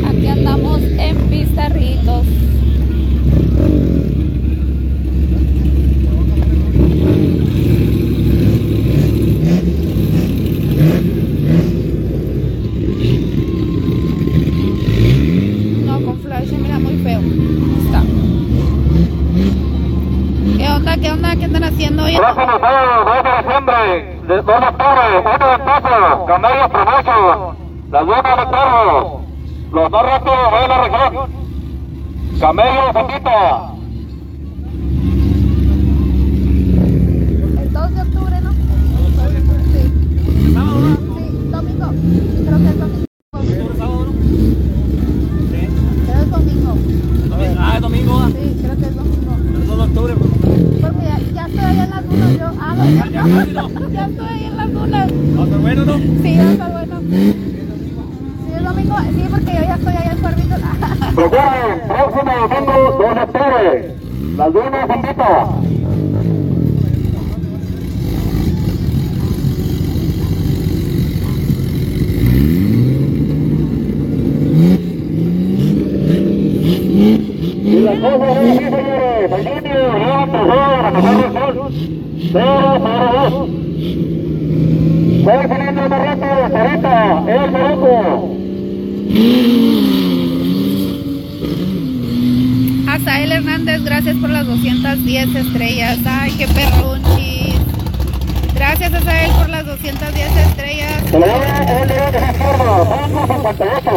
Aquí 0.08 0.26
andamos 0.26 0.82
en 0.82 1.16
Pista 1.28 1.68
Ritos. 1.70 2.26
No, 15.86 16.00
con 16.04 16.18
flash 16.20 16.48
se 16.48 16.58
mira 16.58 16.78
muy 16.78 16.96
feo. 16.98 17.20
Está. 17.84 18.02
¿Qué 20.56 20.68
onda? 20.68 20.96
¿Qué 20.96 21.10
onda? 21.10 21.36
¿Qué 21.36 21.44
andan 21.44 21.64
haciendo 21.64 22.04
hoy? 22.04 22.16
Próximo 22.16 22.58
sábado, 22.60 23.04
2 23.04 23.22
de 23.24 23.30
diciembre, 23.42 23.76
de 24.28 24.36
2 24.36 24.46
de 24.46 24.52
octubre, 24.52 25.06
1 25.24 25.46
de 25.46 26.27
Camellos 26.40 26.70
Promotion, 26.70 27.56
las 27.90 28.06
buenas 28.06 28.36
de 28.36 28.46
perros, 28.46 29.06
los 29.72 29.90
más 29.90 30.02
rápidos 30.04 30.38
de 30.52 30.68
la 30.68 30.78
región. 30.84 31.30
Camellos 32.38 32.94
invita. 32.94 33.72
El 37.60 37.72
2 37.72 37.94
de 37.94 38.00
octubre, 38.02 38.40
¿no? 38.40 38.52
Sí. 38.52 38.58
Sí, 40.44 41.28
domingo. 41.50 41.86
Creo 42.44 42.58
que 42.58 42.68
es 42.68 42.78
domingo. 47.80 48.26
Sí, 48.28 48.58
creo 48.62 48.76
que 48.76 48.84
es 48.86 48.94
domingo. 48.94 49.32
El 49.34 49.66
2 49.66 49.76
de 49.76 49.82
octubre, 49.82 50.14
pues. 50.14 50.30
Porque 50.82 51.04
ya, 51.04 51.18
ya 51.34 51.46
estoy 51.46 51.64
ahí 51.64 51.80
en 51.80 51.90
las 51.90 52.08
dunas 52.08 52.32
yo. 52.38 52.46
Ah, 52.60 52.74
no, 52.76 52.84
ya, 52.84 53.04
ya 53.06 54.06
estoy 54.06 54.26
ahí 54.28 54.44
en 54.44 54.56
las 54.56 54.72
dunas. 54.72 55.12
No, 55.12 55.44
está 55.44 55.56
bueno, 55.58 55.84
¿no? 55.84 55.98
Sí, 55.98 56.34
ya 56.34 56.50
está 56.52 56.68
bueno. 56.68 57.00
Sí, 57.08 57.34
es 58.56 58.64
domingo. 58.64 58.96
Sí, 58.98 59.26
porque 59.30 59.52
yo 59.52 59.60
ya 59.62 59.74
estoy 59.74 59.94
allá 59.94 60.12
en 60.12 60.18
Cuervito. 60.18 60.56
Recuerden, 61.16 61.88
próximo 61.88 62.32
domingo 62.48 62.72
2 62.98 63.14
de 63.14 63.20
octubre. 63.20 63.96
Las 64.38 64.52
dunas 64.52 64.88
invita. 64.88 65.48
Y 77.64 77.80
las 77.80 77.98
cosas 77.98 78.18
son 78.18 78.38
así, 78.38 78.58
señores. 78.58 79.32
El 79.32 79.40
indio 79.40 79.74
lleva 79.98 80.26
tercero 80.30 80.52
a 80.52 80.92
pasar 80.92 81.16
el 81.16 81.32
sol. 81.32 81.54
0 82.30 82.78
0 82.78 83.10
2. 83.30 83.48
Voy 85.24 85.42
saliendo 85.48 85.82
más 85.88 86.00
rápido 86.00 86.34
hasta 86.44 86.58
ahorita. 86.60 86.94
El 87.26 87.50
Morocco. 87.50 88.38
Azael 92.88 93.32
Hernández, 93.32 93.84
gracias 93.84 94.16
por 94.16 94.30
las 94.30 94.47
210 94.62 95.34
estrellas. 95.36 95.98
Ay, 96.04 96.32
qué 96.32 96.48
perrunchis. 96.48 97.60
Gracias, 98.54 98.92
Azael, 98.92 99.30
por 99.32 99.48
las 99.48 99.64
210 99.64 100.36
estrellas. 100.36 101.02
Se 101.10 101.18
lo 101.18 101.26
lleva 101.26 101.58
el 101.58 101.88
derecho 101.88 102.18
izquierdo. 102.18 102.88
558. 103.06 103.90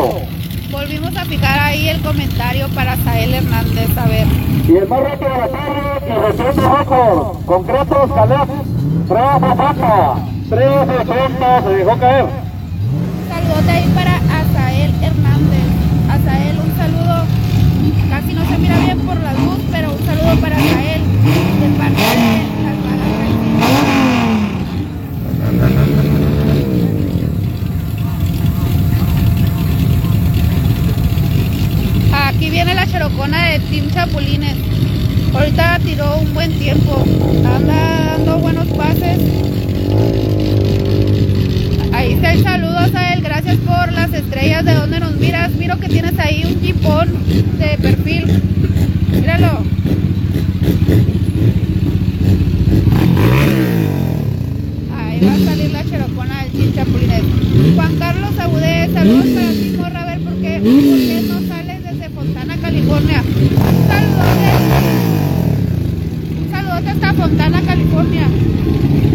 Volvimos 0.72 1.18
a 1.18 1.26
fijar 1.26 1.60
ahí 1.60 1.90
el 1.90 2.02
comentario 2.02 2.68
para 2.70 2.94
Azael 2.94 3.34
Hernández. 3.34 3.98
A 3.98 4.06
ver. 4.06 4.28
Y 4.68 4.78
el 4.78 4.88
más 4.88 5.02
rápido 5.02 5.32
de 5.32 5.38
la 5.40 5.48
tarde 5.48 5.82
y 6.08 6.14
reciente 6.28 6.78
récord. 6.78 7.46
Concretos 7.46 8.12
Caleb. 8.14 8.48
360. 9.10 10.16
360 10.50 11.64
se 11.64 11.70
dejó 11.70 11.98
caer. 11.98 12.26
Saludote 13.30 13.72
ahí 13.72 13.92
para 13.96 14.16
Azael 14.16 14.94
Hernández. 15.04 15.66
Azael, 16.08 16.60
un 16.60 16.78
saludo. 16.78 17.26
Casi 18.10 18.34
no 18.34 18.46
se 18.48 18.58
mira 18.58 18.78
bien 18.78 19.00
por 19.00 19.18
la 19.20 19.34
luz, 19.34 19.60
pero 19.72 19.94
un 19.94 20.06
saludo 20.06 20.36
para 20.42 20.56
Azael 20.58 21.02
de 21.62 21.70
parte 21.78 22.02
de 22.02 22.32
las 22.64 22.78
balas 22.84 23.08
Aquí 32.28 32.50
viene 32.50 32.76
la 32.76 32.86
cherocona 32.86 33.46
de 33.46 33.60
Team 33.60 33.90
Chapulines. 34.12 34.58
Ahorita 35.34 35.80
tiró 35.80 36.18
un 36.18 36.34
buen 36.34 36.52
tiempo. 36.60 37.02
Anda 37.46 38.18
dando 38.18 38.40
buenos 38.40 38.68
pases. 38.68 39.20
Ahí 41.94 42.14
está 42.14 42.34
el 42.34 42.44
saludo 42.44 42.78
a 42.78 43.14
él, 43.14 43.22
gracias 43.22 43.56
por 43.58 43.92
las 43.94 44.14
estrellas 44.14 44.66
de 44.66 44.74
donde 44.74 45.00
nos 45.00 45.16
miras. 45.16 45.52
Miro 45.54 45.80
que 45.80 45.88
tienes 45.88 46.20
ahí 46.20 46.44
un 46.44 46.60
jipón 46.60 47.10
de 47.58 47.78
perfil. 47.78 48.26
Míralo. 49.14 49.64
Ahí 54.94 55.20
va 55.26 55.34
a 55.34 55.40
salir 55.40 55.72
la 55.72 55.86
cherocona 55.86 56.46
del 56.54 56.76
Chapulines. 56.76 57.24
Juan 57.76 57.96
Carlos 57.96 58.38
Agudez, 58.38 58.92
saludos 58.92 59.26
para 59.28 59.52
ti, 59.52 59.76
morra. 59.78 60.02
A 60.02 60.06
ver, 60.06 60.20
¿por 60.20 60.34
qué, 60.34 60.60
por 60.60 60.98
qué 60.98 61.24
no 61.28 61.51
California? 62.92 63.24
Un 66.52 66.88
hasta 66.90 67.14
Fontana, 67.14 67.62
California. 67.62 68.28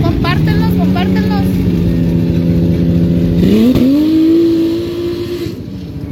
Compártenlos, 0.03 0.73
compártenlos. 0.79 1.43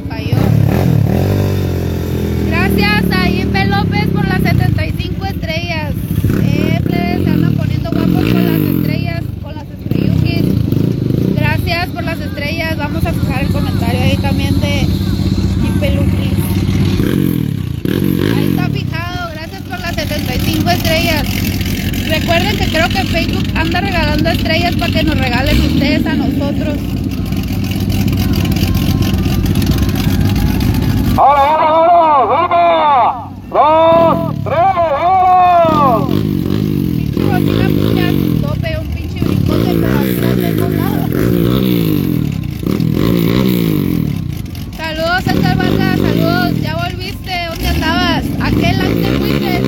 Falló. 0.09 0.37
Gracias 2.49 3.05
a 3.11 3.31
Imbe 3.31 3.65
López 3.67 4.09
por 4.09 4.29
las 4.29 4.43
75 4.43 5.25
estrellas. 5.25 5.95
Eh, 6.43 6.81
plebes, 6.85 7.25
se 7.25 7.31
andan 7.31 7.55
poniendo 7.55 7.91
guapos 7.91 8.25
con 8.31 8.45
las 8.45 8.61
estrellas, 8.61 9.23
con 9.43 9.55
las 9.55 9.65
estrellukis. 9.71 10.45
Gracias 11.35 11.89
por 11.89 12.05
las 12.05 12.21
estrellas. 12.21 12.77
Vamos 12.77 13.07
a 13.07 13.13
fijar 13.13 13.43
el 13.43 13.49
comentario 13.49 14.01
ahí 14.03 14.17
también 14.19 14.61
de 14.61 14.87
Imbe 15.67 15.95
Lupis. 15.95 16.35
Ahí 18.37 18.47
está 18.51 18.69
fijado. 18.69 19.31
Gracias 19.33 19.63
por 19.63 19.79
las 19.81 19.95
75 19.95 20.71
estrellas. 20.71 21.23
Recuerden 22.09 22.57
que 22.57 22.67
creo 22.67 22.89
que 22.89 23.05
Facebook 23.05 23.45
anda 23.55 23.81
regalando 23.81 24.31
estrellas 24.31 24.75
para 24.77 24.93
que 24.93 25.03
nos 25.05 25.19
regalen 25.19 25.61
ustedes 25.61 26.07
a 26.07 26.15
nosotros. 26.15 26.79
¡Ahora, 31.17 31.43
ahora, 31.43 31.69
ahora! 31.69 32.25
¡Venga! 32.31 33.31
¡Dos, 33.51 34.35
tres, 34.45 34.75
vamos! 34.75 36.09
Pinche 36.95 37.23
bocina 37.23 37.69
puña 37.69 38.07
su 38.11 38.31
tope, 38.43 38.79
un 38.79 38.87
pinche 38.89 39.21
brincote, 39.21 39.71
pero 39.81 39.99
así 39.99 40.17
no 40.21 40.29
tengo 40.35 40.69
nada. 40.71 41.03
Saludos, 44.77 45.25
César 45.25 45.57
Vargas, 45.57 46.01
saludos. 46.01 46.61
¿Ya 46.61 46.75
volviste? 46.77 47.33
¿Dónde 47.49 47.69
andabas? 47.69 48.25
Aquel 48.41 48.81
antes 48.81 49.19
fuiste. 49.19 49.61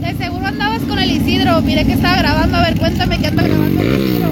De 0.00 0.14
seguro 0.16 0.46
andabas 0.46 0.82
con 0.82 0.98
el 0.98 1.10
Isidro. 1.10 1.60
Miré 1.62 1.84
que 1.84 1.92
estaba 1.94 2.16
grabando. 2.18 2.56
A 2.56 2.62
ver, 2.62 2.78
cuéntame 2.78 3.18
qué 3.18 3.26
anda 3.26 3.42
grabando 3.42 3.80
el 3.82 3.94
Isidro. 3.94 4.28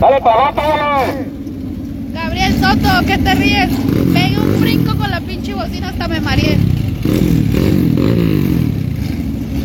¡Dale 0.00 0.20
para 0.20 0.48
abajo, 0.48 0.62
dale! 0.76 1.26
Gabriel 2.12 2.54
Soto, 2.60 3.06
Pegué 3.68 4.38
un 4.38 4.60
brinco 4.60 4.96
con 4.96 5.08
la 5.08 5.20
pinche 5.20 5.54
bocina 5.54 5.90
hasta 5.90 6.08
me 6.08 6.20
mareé. 6.20 6.58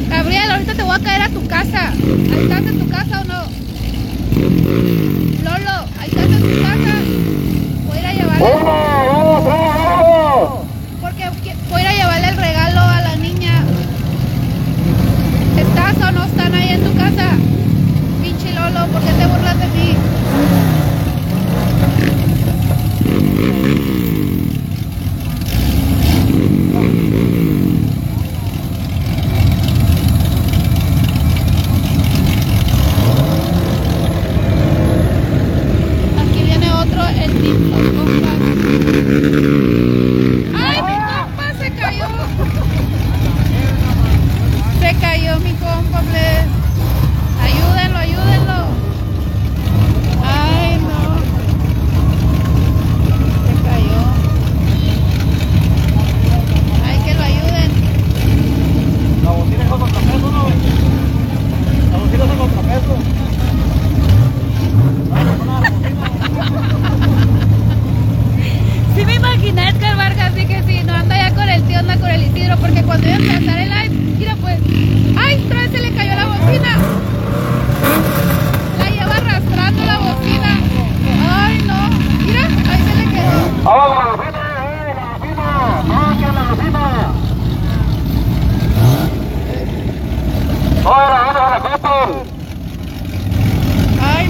Gabriel, 0.10 0.51
ahorita 0.51 0.75
te 0.75 0.83
voy 0.83 0.95
a 0.95 0.99
caer 0.99 1.21
a 1.23 1.29
tu 1.29 1.47
casa. 1.47 1.89
¿Ahí 1.91 2.39
estás 2.43 2.60
en 2.60 2.79
tu 2.79 2.88
casa 2.89 3.21
o 3.21 3.23
no? 3.23 3.41
Lolo, 5.43 5.86
¿ahí 5.99 6.10
estás 6.10 6.25
en 6.25 6.41
tu 6.41 6.62
casa? 6.62 6.93
Voy 7.88 7.97
a 7.97 7.99
ir 7.99 8.05
a 8.05 8.13
llevarle, 8.13 8.45
porque 11.01 11.23
voy 11.69 11.81
a 11.81 11.83
ir 11.83 11.88
a 11.88 11.93
llevarle 11.93 12.27
el 12.29 12.38
regalo 12.38 12.81
a 12.81 13.01
la 13.01 13.15
niña. 13.15 13.63
¿Estás 15.57 15.95
o 16.07 16.12
no 16.12 16.23
están 16.23 16.53
ahí 16.53 16.69
en 16.69 16.83
tu 16.83 16.95
casa? 16.95 17.31
Pinche 18.21 18.53
Lolo, 18.53 18.86
¿por 18.91 19.01
qué 19.01 19.12
te 19.12 19.25
burlas 19.25 19.37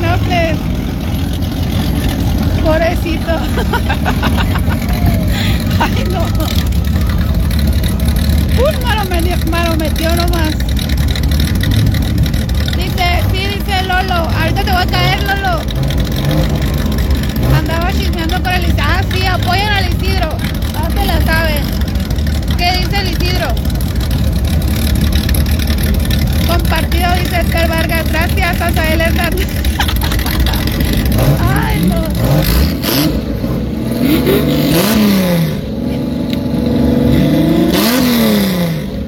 No, 0.01 0.17
please. 0.25 0.59
Pobrecito. 2.63 3.31
Ay, 5.79 6.03
no. 6.11 6.21
Un 8.59 8.75
malo, 8.83 9.03
malo 9.51 9.77
metió 9.77 10.09
nomás. 10.15 10.51
Dice, 12.75 13.23
sí, 13.31 13.47
dice 13.55 13.83
Lolo. 13.83 14.29
Ahorita 14.39 14.63
te 14.63 14.71
voy 14.71 14.81
a 14.81 14.85
caer, 14.85 15.23
Lolo. 15.23 15.61
Andaba 17.57 17.91
chismeando 17.93 18.41
por 18.41 18.53
el 18.53 18.63
Isidro. 18.63 18.83
Ah, 18.83 19.01
sí, 19.13 19.25
apoyan 19.25 19.73
al 19.73 19.89
Isidro. 19.89 20.29
No 20.73 20.89
se 20.91 21.05
la 21.05 21.21
saben. 21.25 21.63
¿Qué 22.57 22.71
dice 22.79 22.97
el 22.97 23.09
Isidro? 23.11 23.76
Compartido, 26.47 27.07
dice 27.21 27.41
Edgar 27.41 27.67
Vargas. 27.67 28.05
Gracias, 28.11 28.61
Azael 28.61 29.01
Hernández. 29.01 29.47
Ay, 31.39 31.79
no. 31.87 32.07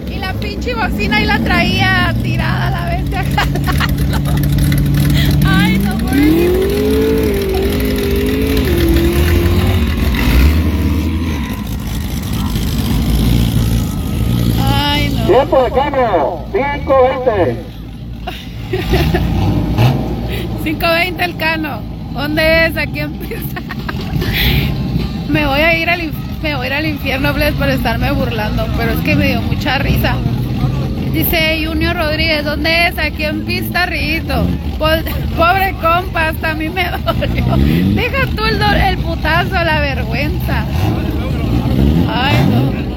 Y 0.09 0.19
la 0.19 0.33
pinche 0.33 0.73
bocina 0.73 1.17
ahí 1.17 1.25
la 1.25 1.39
traía 1.39 2.15
tirada 2.21 2.69
la 2.71 2.85
bestia 2.89 3.23
jalando. 3.35 4.31
Ay, 5.45 5.79
no, 5.79 5.97
pobrecito. 5.97 6.59
Ay, 14.61 15.09
no. 15.13 15.18
Tiempo 15.29 15.61
de 15.61 15.69
cambio, 15.71 16.39
5.20. 16.51 17.55
5.20 20.63 21.19
el 21.23 21.37
cano. 21.37 21.81
¿Dónde 22.13 22.65
es? 22.65 22.73
Me 25.29 25.45
voy 25.45 25.59
a 25.59 25.77
ir 25.77 25.87
al, 25.87 26.11
me 26.41 26.55
voy 26.55 26.65
a 26.65 26.67
ir 26.67 26.73
al 26.73 26.85
infierno, 26.87 27.31
Bless, 27.35 27.53
por 27.53 27.69
estarme 27.69 28.09
burlando, 28.11 28.65
pero 28.75 28.93
es 28.93 28.99
que 29.01 29.15
me 29.15 29.27
dio 29.27 29.41
mucha 29.43 29.77
risa. 29.77 30.15
Dice 31.13 31.63
Junior 31.63 31.95
Rodríguez, 31.95 32.43
¿dónde 32.43 32.87
es? 32.87 32.97
Aquí 32.97 33.25
en 33.25 33.45
Pista 33.45 33.85
Rito. 33.85 34.47
Po- 34.79 34.87
Pobre 35.37 35.75
compa, 35.79 36.29
hasta 36.29 36.49
a 36.51 36.55
mí 36.55 36.69
me 36.69 36.85
dolió. 36.89 37.45
Deja 37.95 38.25
tú 38.35 38.43
el, 38.45 38.59
el 38.87 38.97
putazo, 38.97 39.63
la 39.63 39.79
vergüenza. 39.81 40.65
Ay, 42.11 42.35
no. 42.49 42.88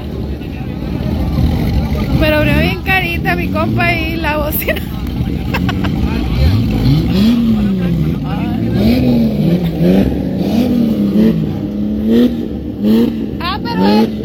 Pero 2.23 2.37
abrió 2.37 2.57
bien 2.57 2.81
carita 2.83 3.35
mi 3.35 3.49
compa 3.49 3.93
y 3.93 4.15
la 4.15 4.37
bocina. 4.37 4.81
Ah, 13.39 13.59
pero 13.61 14.22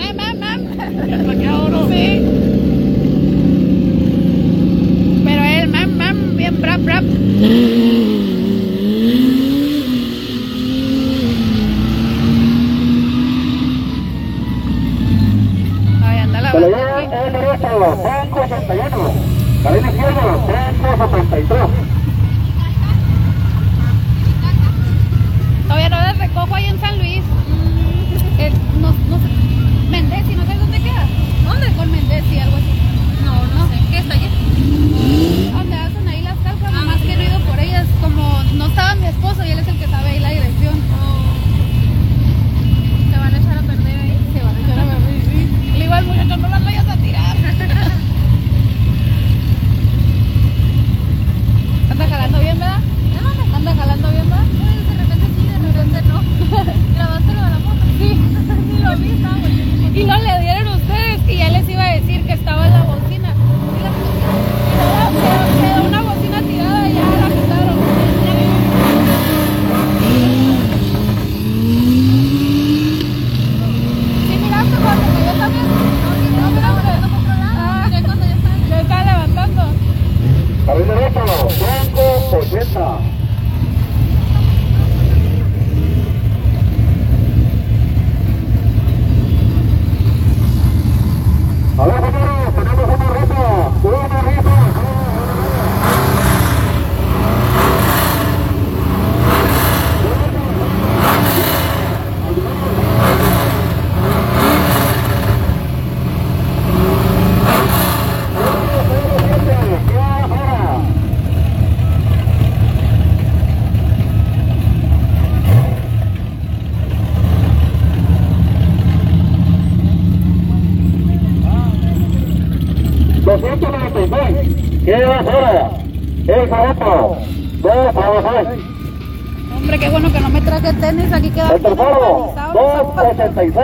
tercero. 131.78 132.34
286. 132.52 133.54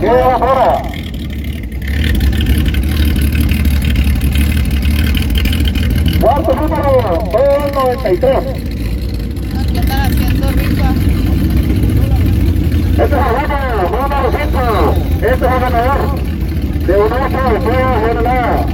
Queda 0.00 0.38
fuera. 0.38 0.82
Cuarto 6.20 6.54
número. 6.54 6.92
293. 7.32 8.38
Aquí 9.58 9.78
están 9.78 10.00
haciendo. 10.00 10.46
Este 12.90 13.04
es 13.04 13.12
el 13.12 13.18
ganador, 13.48 13.90
número 13.90 14.28
5. 14.30 14.58
Este 15.14 15.30
es 15.30 15.40
el 15.40 15.60
ganador 15.60 16.00
de 16.86 16.94
un 16.96 17.12
8 17.12 17.18
de 17.20 17.60
general. 18.08 18.66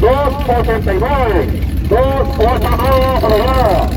289. 0.00 1.70
289 1.90 3.20
programa. 3.20 3.89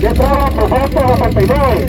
¿Qué 0.00 0.08
trajo 0.10 0.48
389? 0.68 1.88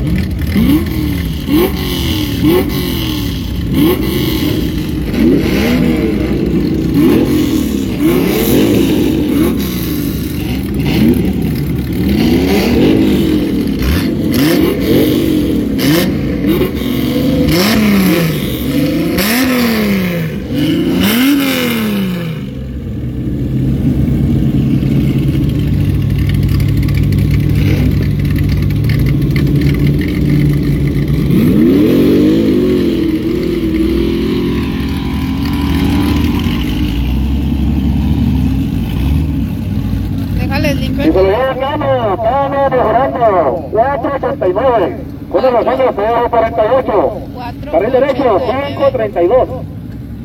Déjales 40.39 40.75
limpio 40.77 41.03
Y 41.03 41.07
el 41.07 41.13
se 41.13 41.21
lo 41.23 41.29
lleva 41.29 41.55
Cano, 41.55 42.17
Cano 42.17 43.69
mejorando. 43.91 44.19
489. 44.19 44.97
Con 45.31 45.43
los 45.43 45.67
años 45.67 45.95
48. 46.29 47.71
Carril 47.71 47.91
derecho, 47.91 48.39
532. 48.39 49.49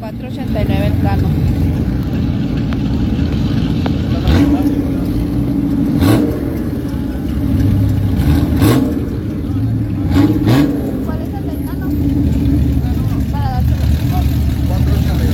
489 0.01 0.87
el 0.87 0.93
plano. 0.95 1.29
¿Cuál 11.05 11.23
es 11.23 11.35
el 11.35 11.47
del 11.47 11.57
plano? 11.59 11.87
Para 13.33 13.51
dárselo. 13.51 15.25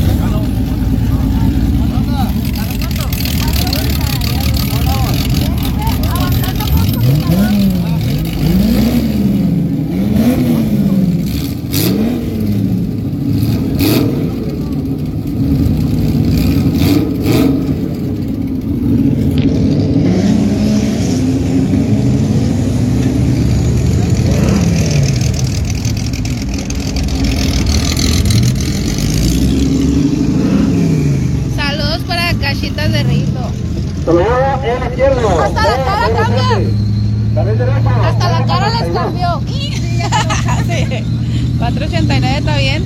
Saludos 31.57 32.01
para 32.07 32.33
cachitas 32.35 32.93
de 32.93 33.03
rito. 33.03 33.41
Se 34.05 34.13
lo 34.13 34.21
lleva 34.21 34.61
en 34.65 34.91
izquierdo. 34.91 35.41
Hasta 35.41 35.63
la 35.63 35.85
cara 35.85 36.07
Eh, 36.09 36.13
cambia. 36.17 36.71
También 37.35 37.59
derecho. 37.59 37.89
Hasta 38.05 38.31
la 38.31 38.47
cara 38.47 38.69
les 38.71 38.89
42. 38.89 38.95
cambió. 38.95 39.41
Sí. 40.71 41.05
489 41.59 42.39
está 42.39 42.57
bien. 42.59 42.85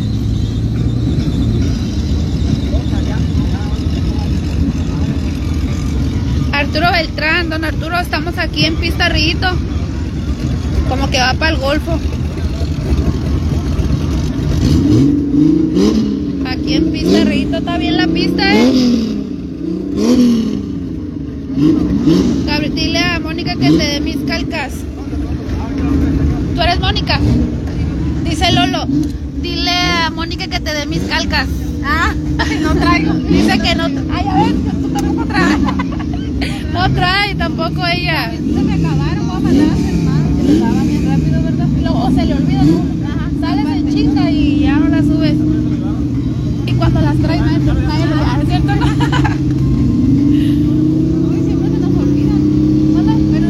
Arturo 6.53 6.87
Beltrán, 6.93 7.51
don 7.51 7.65
Arturo, 7.65 7.99
estamos 7.99 8.39
aquí 8.39 8.65
en 8.65 8.77
Pista 8.77 9.09
Rito. 9.09 9.49
Como 10.89 11.11
que 11.11 11.19
va 11.19 11.35
para 11.35 11.53
el 11.53 11.59
Golfo. 11.61 11.99
Aquí 16.47 16.75
en 16.75 16.93
Pista 16.93 17.25
Rito, 17.25 17.57
está 17.59 17.79
bien 17.79 17.97
la 17.97 18.07
pista, 18.07 18.55
eh. 18.55 18.73
Gabriel, 22.47 22.75
dile 22.75 22.99
a 22.99 23.21
Mónica 23.21 23.55
que 23.57 23.71
te 23.71 23.77
dé 23.77 24.01
mis 24.01 24.19
calcas. 24.27 24.73
Dice 28.25 28.51
Lolo. 28.53 28.87
Dile 29.43 29.71
a 29.71 30.11
Mónica 30.11 30.47
que 30.49 30.59
te 30.61 30.73
dé 30.73 30.87
mis 30.87 31.01
calcas. 31.03 31.47
Ah, 31.85 32.13
no 32.63 32.75
traigo. 32.77 33.13
Dice 33.29 33.59
que 33.59 33.75
no. 33.75 33.85
Ay, 33.85 34.27
a 34.27 34.35
ver, 34.45 34.55
tú 34.81 34.89
tampoco 34.89 35.25
traes. 35.27 35.59
No 36.73 36.91
trae 36.91 37.35
tampoco 37.37 37.87
ella. 37.87 38.31
Se 38.33 38.41
me 38.63 38.75
acabaron, 38.75 39.27
voy 39.29 39.37
a 39.37 39.41
mandar 39.41 39.69
a 39.69 39.71
más. 39.71 40.23
Se 40.45 40.59
daba 40.59 40.83
bien 40.83 41.07
rápido, 41.09 41.43
¿verdad? 41.43 41.69
O 41.95 42.11
se 42.11 42.27
le 42.27 42.35
olvida, 42.35 42.63
¿no? 42.65 42.83
Ajá. 43.07 43.31
Sales 43.41 43.67
en 43.77 43.95
chinga 43.95 44.31
y 44.31 44.61
ya 44.61 44.77
no 44.79 44.89
la 44.89 45.01
subes. 45.03 45.37
Y 46.67 46.73
cuando 46.73 47.01
las 47.01 47.17
traes, 47.19 47.41
nadie 47.43 47.59
nadie 47.61 48.07
lo 48.07 48.23
hace, 48.25 48.47
¿cierto? 48.47 48.75
No. 48.75 48.87
Uy, 51.31 51.41
siempre 51.45 51.69
se 51.71 51.79
nos 51.79 51.97
olvida. 51.97 52.35
¿Manda? 52.95 53.15
Pero 53.33 53.49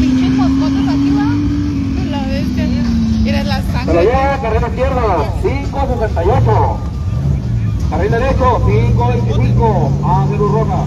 Pinches 0.00 0.30
moscotes 0.30 0.88
aquí, 0.88 1.10
¿va? 1.10 1.26
La 2.10 2.22
bestia. 2.26 2.64
Mira 3.24 3.44
la 3.44 3.56
Se 3.60 3.66
lo 3.66 3.72
sangre. 3.72 4.02
lleva 4.04 4.38
carril 4.40 4.62
izquierdo. 4.68 5.26
568. 5.42 6.78
Carril 7.90 8.10
derecho. 8.10 8.46
525. 8.66 9.92
Ángel 10.04 10.38
Luz 10.38 10.50
Roja. 10.52 10.84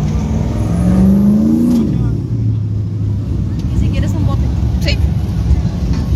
Y 3.75 3.79
si 3.79 3.87
quieres 3.89 4.11
un 4.11 4.25
bote. 4.25 4.41
Sí. 4.81 4.97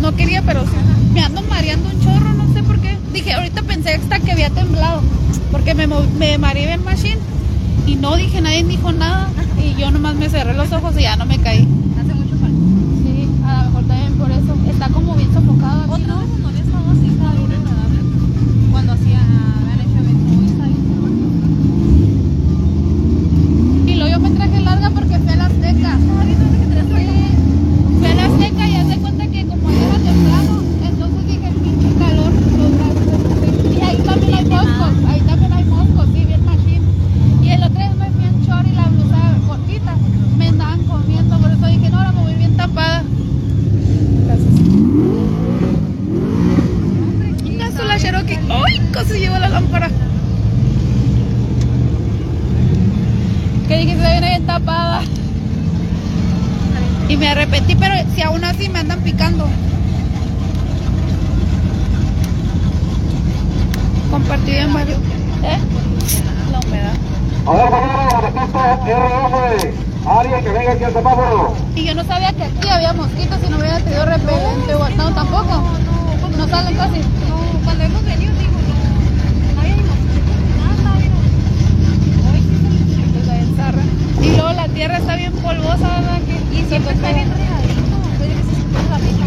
No 0.00 0.12
quería, 0.14 0.42
pero 0.42 0.62
sí. 0.64 0.76
Me 1.14 1.20
ando 1.22 1.42
mareando 1.42 1.88
un 1.88 2.00
chorro, 2.00 2.32
no 2.34 2.52
sé 2.52 2.62
por 2.62 2.78
qué. 2.80 2.96
Dije, 3.12 3.32
ahorita 3.32 3.62
pensé 3.62 3.94
hasta 3.94 4.18
que 4.20 4.32
había 4.32 4.50
temblado. 4.50 5.00
Porque 5.50 5.74
me, 5.74 5.86
mo- 5.86 6.04
me 6.18 6.36
mareé 6.38 6.66
bien 6.66 6.84
machine. 6.84 7.18
Y 7.86 7.94
no 7.96 8.16
dije, 8.16 8.40
nadie 8.40 8.64
dijo 8.64 8.92
nada. 8.92 9.28
Y 9.62 9.74
yo 9.80 9.90
nomás 9.90 10.14
me 10.16 10.28
cerré 10.28 10.54
los 10.54 10.70
ojos 10.72 10.94
y 10.98 11.02
ya 11.02 11.16
no 11.16 11.26
me 11.26 11.38
caí. 11.38 11.66
Hace 12.00 12.14
mucho 12.14 12.36
falta. 12.40 12.58
Sí, 13.02 13.28
a 13.46 13.62
lo 13.64 13.70
mejor 13.70 13.84
también 13.84 14.12
por 14.18 14.30
eso. 14.30 14.54
Está 14.70 14.88
como 14.88 15.14
bien 15.14 15.32
sofocado 15.32 15.82
aquí, 15.82 16.02
Otra 16.02 16.06
¿no? 16.14 16.20
vez 16.20 16.30
en 16.36 16.42
donde 16.42 16.60
estaba 16.60 16.90
así, 16.92 17.06
estaba 17.06 17.32
bien 17.32 17.52
agradable. 17.52 18.00
Cuando 18.70 18.92
hacía, 18.92 19.20
habían 19.20 19.80
hecho 19.80 19.98
evento, 20.00 20.32
hoy 20.38 20.46
está 20.46 20.64
bien. 20.66 20.82
Y 23.88 23.94
luego 23.96 24.10
yo 24.10 24.20
me 24.20 24.30
traje 24.30 24.60
larga 24.60 24.90
porque 24.90 25.18
fui 25.18 25.28
a 25.32 25.36
la 25.36 25.44
Azteca. 25.46 25.98
Fui 27.98 28.10
a 28.10 28.14
la 28.14 28.24
Azteca 28.26 28.68
y 28.68 28.76
hace 28.76 28.96
cuenta 28.98 29.26
que 29.26 29.46
como 29.46 29.70
era 29.70 29.96
temprano, 29.98 30.62
entonces 30.82 31.26
dije, 31.26 31.48
pinche 31.62 31.94
calor, 31.98 32.32
los 32.32 32.70
brazos 32.76 33.06
de 33.06 33.16
mujer". 33.18 33.52
Y 33.76 33.80
ahí 33.82 33.96
también 34.04 34.34
hay 34.34 34.44
moscos, 34.46 34.94
ahí 35.08 35.20
también 35.20 35.52
hay 35.52 35.64
moscos, 35.64 36.06
sí, 36.14 36.24
bien 36.24 36.44
machín. 36.44 36.82
Y 37.42 37.48
el 37.50 37.62
otro 37.62 37.78
día 37.78 37.94
me 37.98 38.10
fui 38.10 38.24
en 38.24 38.42
short 38.44 38.66
y 38.66 38.72
la 38.72 38.86
blusa 38.88 39.18
cortita, 39.46 39.94
me 40.38 40.48
andaban 40.48 40.82
comiendo, 40.84 41.38
por 41.38 41.50
eso 41.50 41.66
dije, 41.66 41.90
no, 41.90 41.98
ahora 41.98 42.12
me 42.12 42.22
voy 42.22 42.34
bien 42.34 42.56
tapada. 42.56 43.02
Gracias. 44.26 44.52
Cherokee. 48.26 48.38
¡Ay! 48.50 48.88
Casi 48.92 49.18
llevo 49.18 49.38
la 49.38 49.48
lámpara. 49.48 49.88
Que 53.68 53.76
dije, 53.78 53.96
se 53.96 54.10
viene 54.10 54.28
bien 54.28 54.46
tapada. 54.46 55.02
Y 57.08 57.16
me 57.16 57.28
arrepentí, 57.28 57.74
pero 57.74 57.94
si 58.14 58.22
aún 58.22 58.44
así 58.44 58.68
me 58.68 58.80
andan 58.80 59.00
picando. 59.00 59.46
Compartí 64.10 64.50
en 64.52 64.72
varios. 64.72 64.98
¿Eh? 65.42 65.58
La 66.50 66.60
humedad. 66.60 66.94
A 67.46 67.52
ver, 67.52 67.66
RS. 68.86 69.74
Alguien 70.06 70.44
que 70.44 70.50
venga 70.50 70.72
aquí 70.72 70.84
al 70.84 70.92
semáforo. 70.92 71.54
Y 71.76 71.84
yo 71.84 71.94
no 71.94 72.04
sabía 72.04 72.32
que 72.32 72.44
aquí 72.44 72.68
había 72.68 72.92
mosquitos 72.92 73.38
y 73.46 73.50
no 73.50 73.58
hubiera 73.58 73.78
tenido 73.78 74.04
repelente 74.04 74.74
o 74.74 74.88
no, 74.90 75.14
tampoco. 75.14 75.62
No 76.36 76.48
salen 76.48 76.76
casi. 76.76 77.00
Cuando 77.82 77.98
hemos 77.98 78.04
venido, 78.04 78.32
digo, 78.38 78.52
no, 78.52 78.74
nada. 79.58 80.94
Hoy 82.30 82.40
sí 82.46 82.56
se 82.62 82.70
Pues. 83.26 84.26
Y 84.26 84.36
luego 84.36 84.52
la 84.52 84.68
tierra 84.68 84.98
está 84.98 85.16
bien 85.16 85.32
polvosa, 85.32 85.88
¿verdad? 86.00 86.20
Que- 86.22 86.58
Y 86.58 86.64
siempre 86.68 86.92
está 86.94 87.12
bien 87.12 87.28
regadito. 87.28 87.96
Que 88.18 88.24
se 88.24 88.34
escuche 88.38 88.88
la 88.88 88.98
pipa. 88.98 89.26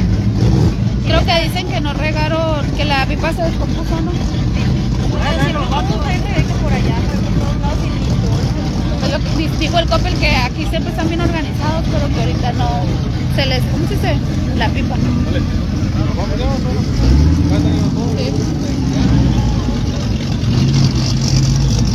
Creo 1.06 1.26
que 1.26 1.43
dicen 1.49 1.68
que 1.68 1.82
no 1.82 1.93
regaron, 1.95 2.66
que 2.78 2.86
la 2.86 3.06
pipa 3.06 3.34
se 3.34 3.41
descompuso, 3.43 4.01
¿no? 4.01 4.12
Dijo 9.60 9.80
el 9.80 9.88
Coppel 9.88 10.14
que 10.16 10.30
aquí 10.36 10.66
siempre 10.70 10.91
están 10.91 11.08
bien 11.08 11.22
organizados, 11.22 11.84
pero 11.91 12.08
que 12.14 12.20
ahorita 12.22 12.53
no 12.53 12.70
se 13.36 13.45
les, 13.45 13.62
¿cómo 13.66 13.88
se 13.88 13.95
dice? 13.95 14.16
La 14.58 14.70
pipa. 14.70 14.95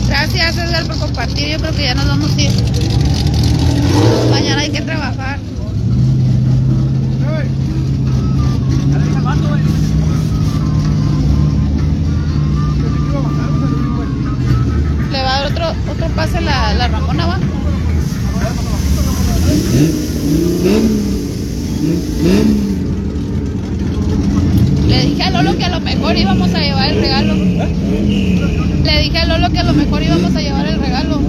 Gracias 0.09 0.57
Edgar 0.59 0.87
por 0.87 0.99
compartir, 0.99 1.49
yo 1.49 1.59
creo 1.59 1.73
que 1.73 1.83
ya 1.85 1.95
nos 1.95 2.07
vamos 2.07 2.31
a 2.37 2.41
ir. 2.41 2.51
Mañana 4.31 4.61
hay 4.61 4.71
que 4.71 4.83
trabajar. 4.83 5.39
Le 15.11 15.23
va 15.23 15.37
a 15.37 15.41
dar 15.41 15.51
otro, 15.51 15.93
otro 15.93 16.09
pase 16.15 16.41
la, 16.41 16.75
la 16.75 16.89
Ramona, 16.89 17.27
¿va? 17.27 17.39
Le 22.23 22.70
dije 25.21 25.37
a 25.37 25.43
Lolo 25.43 25.59
que 25.59 25.65
a 25.65 25.69
lo 25.69 25.81
mejor 25.81 26.17
íbamos 26.17 26.55
a 26.55 26.61
llevar 26.61 26.89
el 26.89 27.01
regalo. 27.01 27.35
Le 27.35 29.03
dije 29.03 29.19
a 29.19 29.27
Lolo 29.27 29.51
que 29.51 29.59
a 29.59 29.65
lo 29.65 29.75
mejor 29.75 30.03
íbamos 30.03 30.35
a 30.35 30.41
llevar 30.41 30.67
el 30.67 30.81
regalo. 30.81 31.21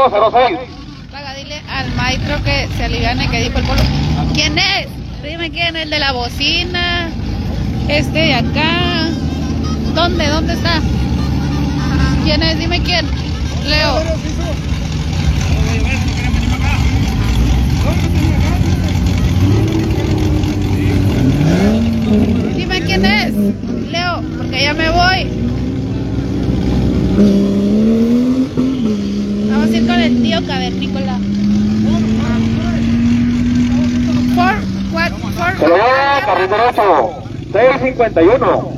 Dile 0.00 1.62
al 1.68 1.94
maestro 1.94 2.42
que 2.42 2.68
se 2.74 2.84
aliviane, 2.84 3.28
que 3.28 3.42
dijo 3.42 3.58
el 3.58 3.64
pueblo. 3.64 3.84
¿Quién 4.32 4.56
es? 4.56 4.88
Dime 5.22 5.50
quién, 5.50 5.76
es 5.76 5.82
el 5.82 5.90
de 5.90 5.98
la 5.98 6.12
bocina, 6.12 7.10
este 7.86 8.18
de 8.18 8.34
acá. 8.34 9.10
¿Dónde? 9.94 10.26
¿Dónde 10.26 10.54
está? 10.54 10.80
¿Quién 12.24 12.42
es? 12.42 12.58
Dime 12.58 12.80
quién. 12.80 13.06
Leo. 13.66 14.00
Dime 22.56 22.80
quién 22.80 23.04
es. 23.04 23.34
Leo, 23.90 24.22
porque 24.38 24.62
ya 24.62 24.72
me 24.72 24.88
voy. 24.88 25.28
Tío 30.22 30.46
cavernícola. 30.46 31.18
Se 35.58 35.68
lo 35.68 35.76
lleva 35.76 36.20
carril 36.26 36.50
derecho, 36.50 37.10
651. 37.52 38.72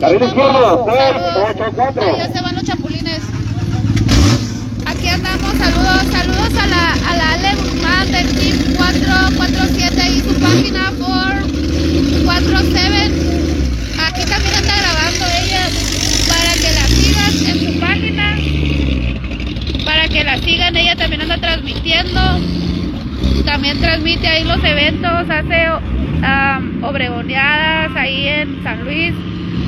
Carril 0.00 0.22
izquierdo, 0.22 0.84
384. 0.84 2.27
Transmitiendo. 21.68 22.20
También 23.44 23.80
transmite 23.80 24.28
ahí 24.28 24.44
los 24.44 24.62
eventos, 24.62 25.10
hace 25.10 25.68
obregoneadas 26.82 27.96
ahí 27.96 28.26
en 28.26 28.62
San 28.62 28.84
Luis. 28.84 29.14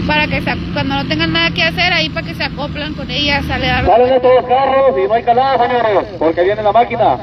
Para 0.07 0.27
que 0.27 0.41
se, 0.41 0.57
cuando 0.73 0.97
no 0.97 1.07
tengan 1.07 1.33
nada 1.33 1.51
que 1.51 1.63
hacer, 1.63 1.93
ahí 1.93 2.09
para 2.09 2.27
que 2.27 2.35
se 2.35 2.43
acoplan 2.43 2.95
con 2.95 3.11
ella, 3.11 3.43
sale 3.47 3.71
a 3.71 3.85
Salen 3.85 4.15
estos 4.15 4.31
dos 4.35 4.47
carros 4.49 4.97
y 4.99 5.09
no 5.09 5.15
hay 5.15 5.23
calada, 5.23 5.67
señores, 5.67 6.09
porque 6.19 6.43
viene 6.43 6.63
la 6.63 6.73
máquina. 6.73 7.19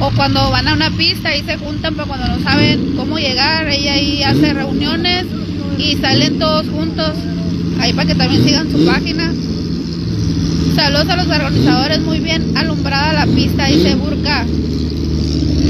O 0.00 0.10
cuando 0.16 0.50
van 0.50 0.66
a 0.66 0.72
una 0.72 0.90
pista 0.90 1.34
y 1.36 1.42
se 1.42 1.56
juntan, 1.58 1.94
pero 1.94 2.08
cuando 2.08 2.26
no 2.26 2.40
saben 2.40 2.96
cómo 2.96 3.18
llegar, 3.18 3.68
ella 3.68 3.92
ahí 3.92 4.22
hace 4.22 4.52
reuniones 4.52 5.26
y 5.78 5.96
salen 5.96 6.38
todos 6.38 6.68
juntos. 6.68 7.12
Ahí 7.80 7.92
para 7.92 8.08
que 8.08 8.14
también 8.14 8.42
sigan 8.44 8.70
su 8.70 8.84
página. 8.84 9.32
Saludos 10.74 11.08
a 11.08 11.16
los 11.16 11.26
organizadores, 11.26 12.00
muy 12.00 12.20
bien 12.20 12.56
alumbrada 12.56 13.12
la 13.12 13.26
pista, 13.26 13.66
dice 13.66 13.94
Burka. 13.94 14.44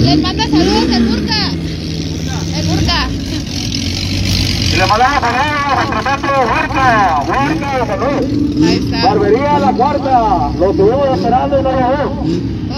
Les 0.05 0.21
manda 0.21 0.45
saludos 0.45 0.85
el 0.95 1.05
Burka. 1.05 1.51
El 2.57 2.67
Burka. 2.67 3.09
Y 4.73 4.77
le 4.77 4.87
mandamos 4.87 5.21
saludos 5.21 5.53
a 5.77 6.03
nuestro 6.03 6.33
Huerta, 6.41 7.23
Huerta, 7.29 7.87
salud. 7.87 8.21
Ahí 8.65 8.77
está. 8.77 8.99
Barbería 9.07 9.59
La 9.59 9.73
Cuarta, 9.73 10.51
lo 10.59 10.71
estuvimos 10.71 11.09
esperando 11.15 11.59
y 11.59 11.63
no 11.63 11.71
llegó. 11.71 12.25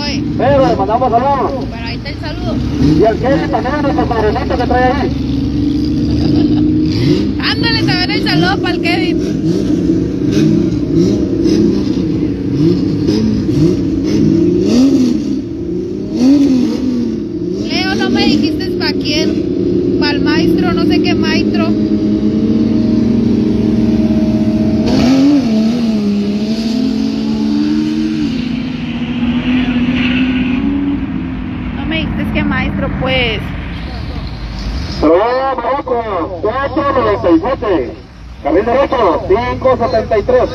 Hoy. 0.02 0.14
Pero 0.36 0.66
le 0.66 0.76
mandamos 0.76 1.10
saludos. 1.10 1.68
Bueno, 1.68 1.86
ahí 1.86 1.96
está 1.96 2.08
el 2.08 2.20
saludo. 2.20 2.56
Y 2.98 3.04
al 3.04 3.16
Kevin 3.18 3.50
también, 3.50 3.82
nuestro 3.82 4.06
padrecito 4.06 4.56
que 4.56 4.66
trae 4.66 4.92
ahí. 4.92 5.10
Ándale, 7.40 7.82
también 7.82 8.10
el 8.10 8.24
saludo 8.24 8.56
para 8.62 8.74
el 8.74 8.80
Kevin. 8.80 9.18
Leo, 17.68 17.94
no 17.94 18.10
me 18.10 18.26
dijiste 18.26 18.70
para 18.78 18.92
quién. 18.92 19.54
Para 20.00 20.12
el 20.12 20.20
maestro, 20.46 20.72
no 20.74 20.84
sé 20.84 21.02
qué 21.02 21.14
maestro. 21.14 21.68
No 31.76 31.86
me 31.86 31.96
dijiste 32.00 32.24
qué 32.34 32.44
maestro, 32.44 32.88
pues. 33.00 33.40
Probó 35.00 35.18
Marocco, 35.56 36.38
497. 36.42 37.94
Carril 38.42 38.64
derecho, 38.64 39.22
573. 39.28 40.50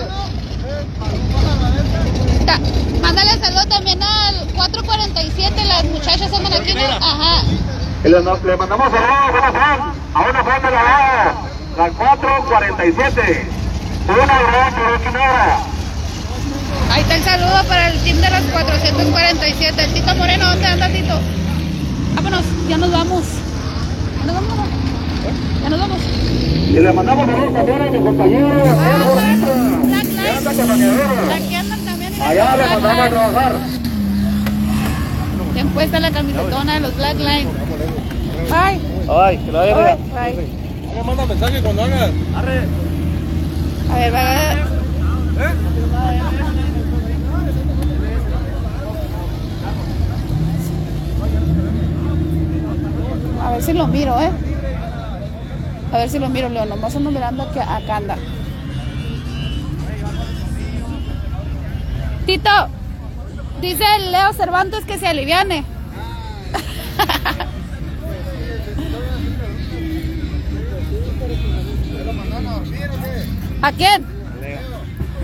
Ta- 2.46 2.60
Mándale 3.02 3.32
saludo 3.40 3.66
también 3.68 4.02
al 4.04 4.36
447, 4.56 5.66
las 5.66 5.84
muchachas 5.86 6.34
andan 6.34 6.54
aquí, 6.54 6.74
¿no? 6.74 6.82
Ajá. 6.82 7.29
Le, 8.04 8.12
mandamos 8.56 8.92
saludos, 8.92 9.32
buenas 9.32 9.52
fan, 9.52 9.80
a 10.14 10.22
una 10.22 10.44
fan 10.44 10.62
de 10.62 10.72
la 10.72 11.50
la 11.78 11.90
447. 11.90 13.48
Una 14.08 14.26
gran 14.26 14.76
chorochinera. 14.76 15.60
Ahí 16.92 17.02
está 17.02 17.16
el 17.16 17.24
saludo 17.24 17.64
para 17.68 17.90
el 17.90 18.00
team 18.00 18.18
de 18.22 18.30
las 18.30 18.44
447. 18.44 19.84
El 19.84 19.94
Tito 19.94 20.16
Moreno, 20.16 20.46
¿dónde 20.50 20.66
anda 20.66 20.88
Tito? 20.88 21.20
Vámonos, 22.16 22.44
ya 22.70 22.78
nos 22.78 22.92
vamos. 22.92 23.24
Ya 24.20 24.26
nos 24.26 24.36
vamos. 24.36 24.68
Ya 25.62 25.70
nos 25.70 25.80
vamos. 25.80 26.00
Y 26.70 26.80
le 26.80 26.94
mandamos 26.94 27.26
saludos 27.26 27.54
también 27.54 27.82
a 27.82 27.86
mi 27.86 28.00
compañero, 28.00 28.48
Allá 32.22 32.56
le 32.56 32.68
mandamos 32.68 33.06
a 33.06 33.10
trabajar. 33.10 33.56
Ten 35.54 35.68
puesta 35.70 36.00
la 36.00 36.12
camisetona 36.12 36.74
de 36.76 36.80
los 36.80 36.96
Black 36.96 37.18
Line. 37.18 37.69
Bye. 38.48 38.80
Ay, 39.10 39.38
que 39.38 39.52
la 39.52 39.62
Bye. 39.62 39.98
Bye. 40.14 40.48
Me 40.96 41.04
manda 41.04 41.26
mensaje 41.26 41.62
cuando 41.62 41.84
hagas. 41.84 42.12
A 42.36 42.42
ver, 43.98 44.14
va, 44.14 44.24
va. 44.24 44.70
A 53.46 53.52
ver 53.52 53.64
si 53.64 53.74
lo 53.74 53.88
miro, 53.88 54.20
¿eh? 54.20 54.32
A 55.92 55.98
ver 55.98 56.10
si 56.10 56.20
lo 56.20 56.30
miro, 56.30 56.50
Leo. 56.50 56.66
Nomás 56.66 56.96
ando 56.96 57.10
mirando 57.10 57.52
que 57.52 57.60
acá 57.62 57.98
anda. 57.98 58.16
Tito, 62.26 62.70
dice 63.62 63.86
Leo 64.12 64.34
Cervantes 64.34 64.86
que 64.86 65.00
se 65.00 65.08
aliviane. 65.08 65.64
¿A 73.62 73.72
quién? 73.72 74.06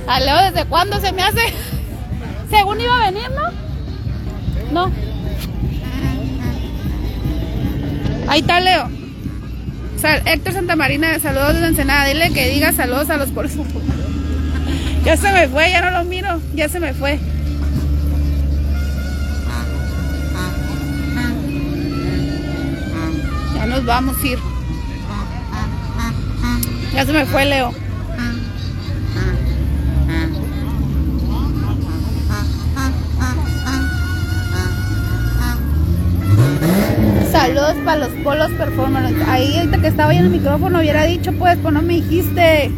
A 0.08 0.20
Leo, 0.20 0.52
¿desde 0.52 0.66
cuándo 0.68 1.00
se 1.00 1.12
me 1.12 1.22
hace? 1.24 1.40
Según 2.50 2.80
iba 2.82 3.02
a 3.02 3.12
venir, 3.12 3.30
¿no? 4.72 4.86
No. 4.88 4.92
Ahí 8.28 8.42
está 8.42 8.60
Leo. 8.60 8.90
Sal- 10.00 10.22
Héctor 10.26 10.54
Santamarina, 10.54 11.20
saludos 11.20 11.54
desde 11.54 11.68
Ensenada. 11.68 12.06
Dile 12.06 12.32
que 12.34 12.50
diga 12.50 12.72
saludos 12.74 13.10
a 13.10 13.18
los 13.18 13.30
por 13.30 13.48
Ya 15.06 15.18
se 15.18 15.32
me 15.32 15.48
fue, 15.48 15.72
ya 15.72 15.82
no 15.82 15.92
lo 15.98 16.04
miro. 16.06 16.40
Ya 16.54 16.68
se 16.70 16.80
me 16.80 16.94
fue. 16.94 17.20
Ya 23.56 23.66
nos 23.66 23.86
vamos 23.86 24.16
a 24.22 24.28
ir. 24.28 24.40
Ya 26.94 27.06
se 27.06 27.14
me 27.14 27.26
fue 27.26 27.46
Leo. 27.46 27.85
Para 37.86 38.00
los 38.00 38.10
polos 38.24 38.52
performance. 38.52 39.16
Ahí 39.28 39.58
ahorita 39.58 39.78
que 39.78 39.88
estaba 39.88 40.14
en 40.14 40.26
el 40.26 40.30
micrófono 40.30 40.80
hubiera 40.80 41.04
dicho 41.04 41.32
pues, 41.34 41.58
pues 41.62 41.74
no 41.74 41.82
me 41.82 41.94
dijiste. 41.94 42.72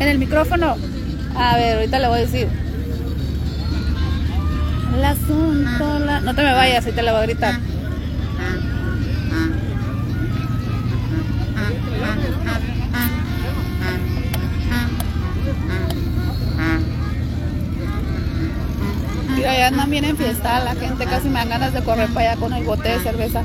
En 0.00 0.08
el 0.08 0.18
micrófono. 0.18 0.76
A 1.36 1.56
ver, 1.56 1.76
ahorita 1.76 1.98
le 1.98 2.08
voy 2.08 2.18
a 2.18 2.20
decir. 2.22 2.48
El 4.96 5.04
asunto. 5.04 5.98
No 6.24 6.34
te 6.34 6.42
me 6.42 6.52
vayas, 6.52 6.84
ahorita 6.84 7.02
le 7.02 7.10
voy 7.10 7.20
a 7.20 7.22
gritar. 7.22 7.71
Ya 19.42 19.66
andan 19.66 19.90
bien 19.90 20.04
enfiestada 20.04 20.64
la 20.64 20.74
gente, 20.74 21.04
casi 21.04 21.28
me 21.28 21.40
dan 21.40 21.48
ganas 21.48 21.72
de 21.72 21.82
correr 21.82 22.08
para 22.08 22.30
allá 22.30 22.40
con 22.40 22.52
el 22.52 22.64
bote 22.64 22.88
de 22.88 23.00
cerveza. 23.00 23.42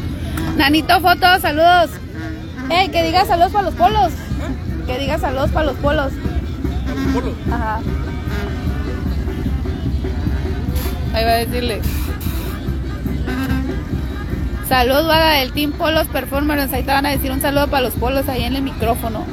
Nanito, 0.56 1.02
fotos, 1.02 1.42
saludos. 1.42 1.90
Ey, 2.70 2.90
que 2.90 3.02
diga 3.04 3.26
saludos 3.26 3.52
para 3.52 3.66
los 3.66 3.74
polos. 3.74 4.14
Que 4.86 5.00
diga 5.00 5.18
saludos 5.18 5.50
para 5.52 5.66
los 5.66 5.76
polos. 5.78 6.14
Ajá. 7.52 7.80
Ahí 11.14 11.24
va 11.24 11.32
a 11.32 11.36
decirle. 11.36 11.82
Saludos, 14.68 15.08
vaga 15.08 15.32
del 15.32 15.52
Team 15.54 15.72
Polos 15.72 16.08
Performance. 16.08 16.74
Ahí 16.74 16.84
te 16.84 16.92
van 16.92 17.06
a 17.06 17.10
decir 17.10 17.32
un 17.32 17.42
saludo 17.42 17.68
para 17.70 17.84
los 17.84 17.94
polos 17.94 18.30
ahí 18.30 18.44
en 18.44 18.56
el 18.56 18.62
micrófono. 18.62 19.26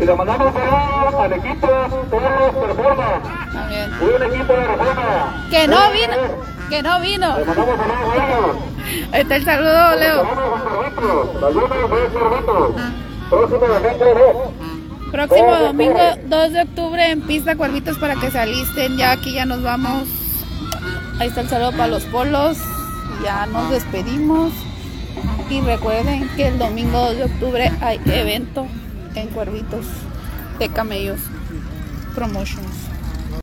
Y 0.00 0.04
le 0.04 0.14
mandamos 0.14 0.52
saludos 1.10 1.24
al 1.24 1.32
equipo 1.32 1.68
Performance. 2.10 3.52
También. 3.52 3.92
Un 3.94 4.22
equipo 4.22 4.52
de 4.52 4.66
reforma. 4.66 5.46
Que 5.50 5.68
no 5.68 5.90
vino. 5.90 6.14
Que 6.68 6.82
no 6.82 7.00
vino. 7.00 7.38
Le 7.38 7.44
mandamos 7.44 7.76
saludos 7.78 8.10
a 8.10 8.14
ellos. 8.14 8.56
Ahí 9.12 9.20
está 9.22 9.36
el 9.36 9.44
saludo, 9.44 9.96
Leo. 9.96 10.24
La 11.40 11.50
luna. 11.50 11.76
Próximo 13.28 13.66
domingo 13.66 14.04
2. 15.02 15.12
Próximo 15.12 15.56
domingo 15.56 16.00
2 16.26 16.52
de 16.52 16.62
octubre 16.62 17.10
en 17.10 17.20
Pista 17.22 17.56
Cuervitos 17.56 17.98
para 17.98 18.16
que 18.16 18.30
se 18.30 18.38
alisten. 18.38 18.96
Ya 18.96 19.12
aquí 19.12 19.34
ya 19.34 19.46
nos 19.46 19.62
vamos. 19.62 20.08
Ahí 21.18 21.28
está 21.28 21.40
el 21.42 21.48
saludo 21.48 21.72
para 21.72 21.88
los 21.88 22.04
polos. 22.04 22.58
Ya 23.24 23.46
nos 23.46 23.70
despedimos. 23.70 24.52
Y 25.48 25.60
recuerden 25.60 26.28
que 26.36 26.48
el 26.48 26.58
domingo 26.58 26.98
2 26.98 27.16
de 27.16 27.24
octubre 27.24 27.72
hay 27.80 28.00
evento 28.06 28.66
en 29.14 29.28
Cuervitos 29.28 29.86
de 30.58 30.68
Camellos 30.68 31.20
Promotions. 32.14 32.75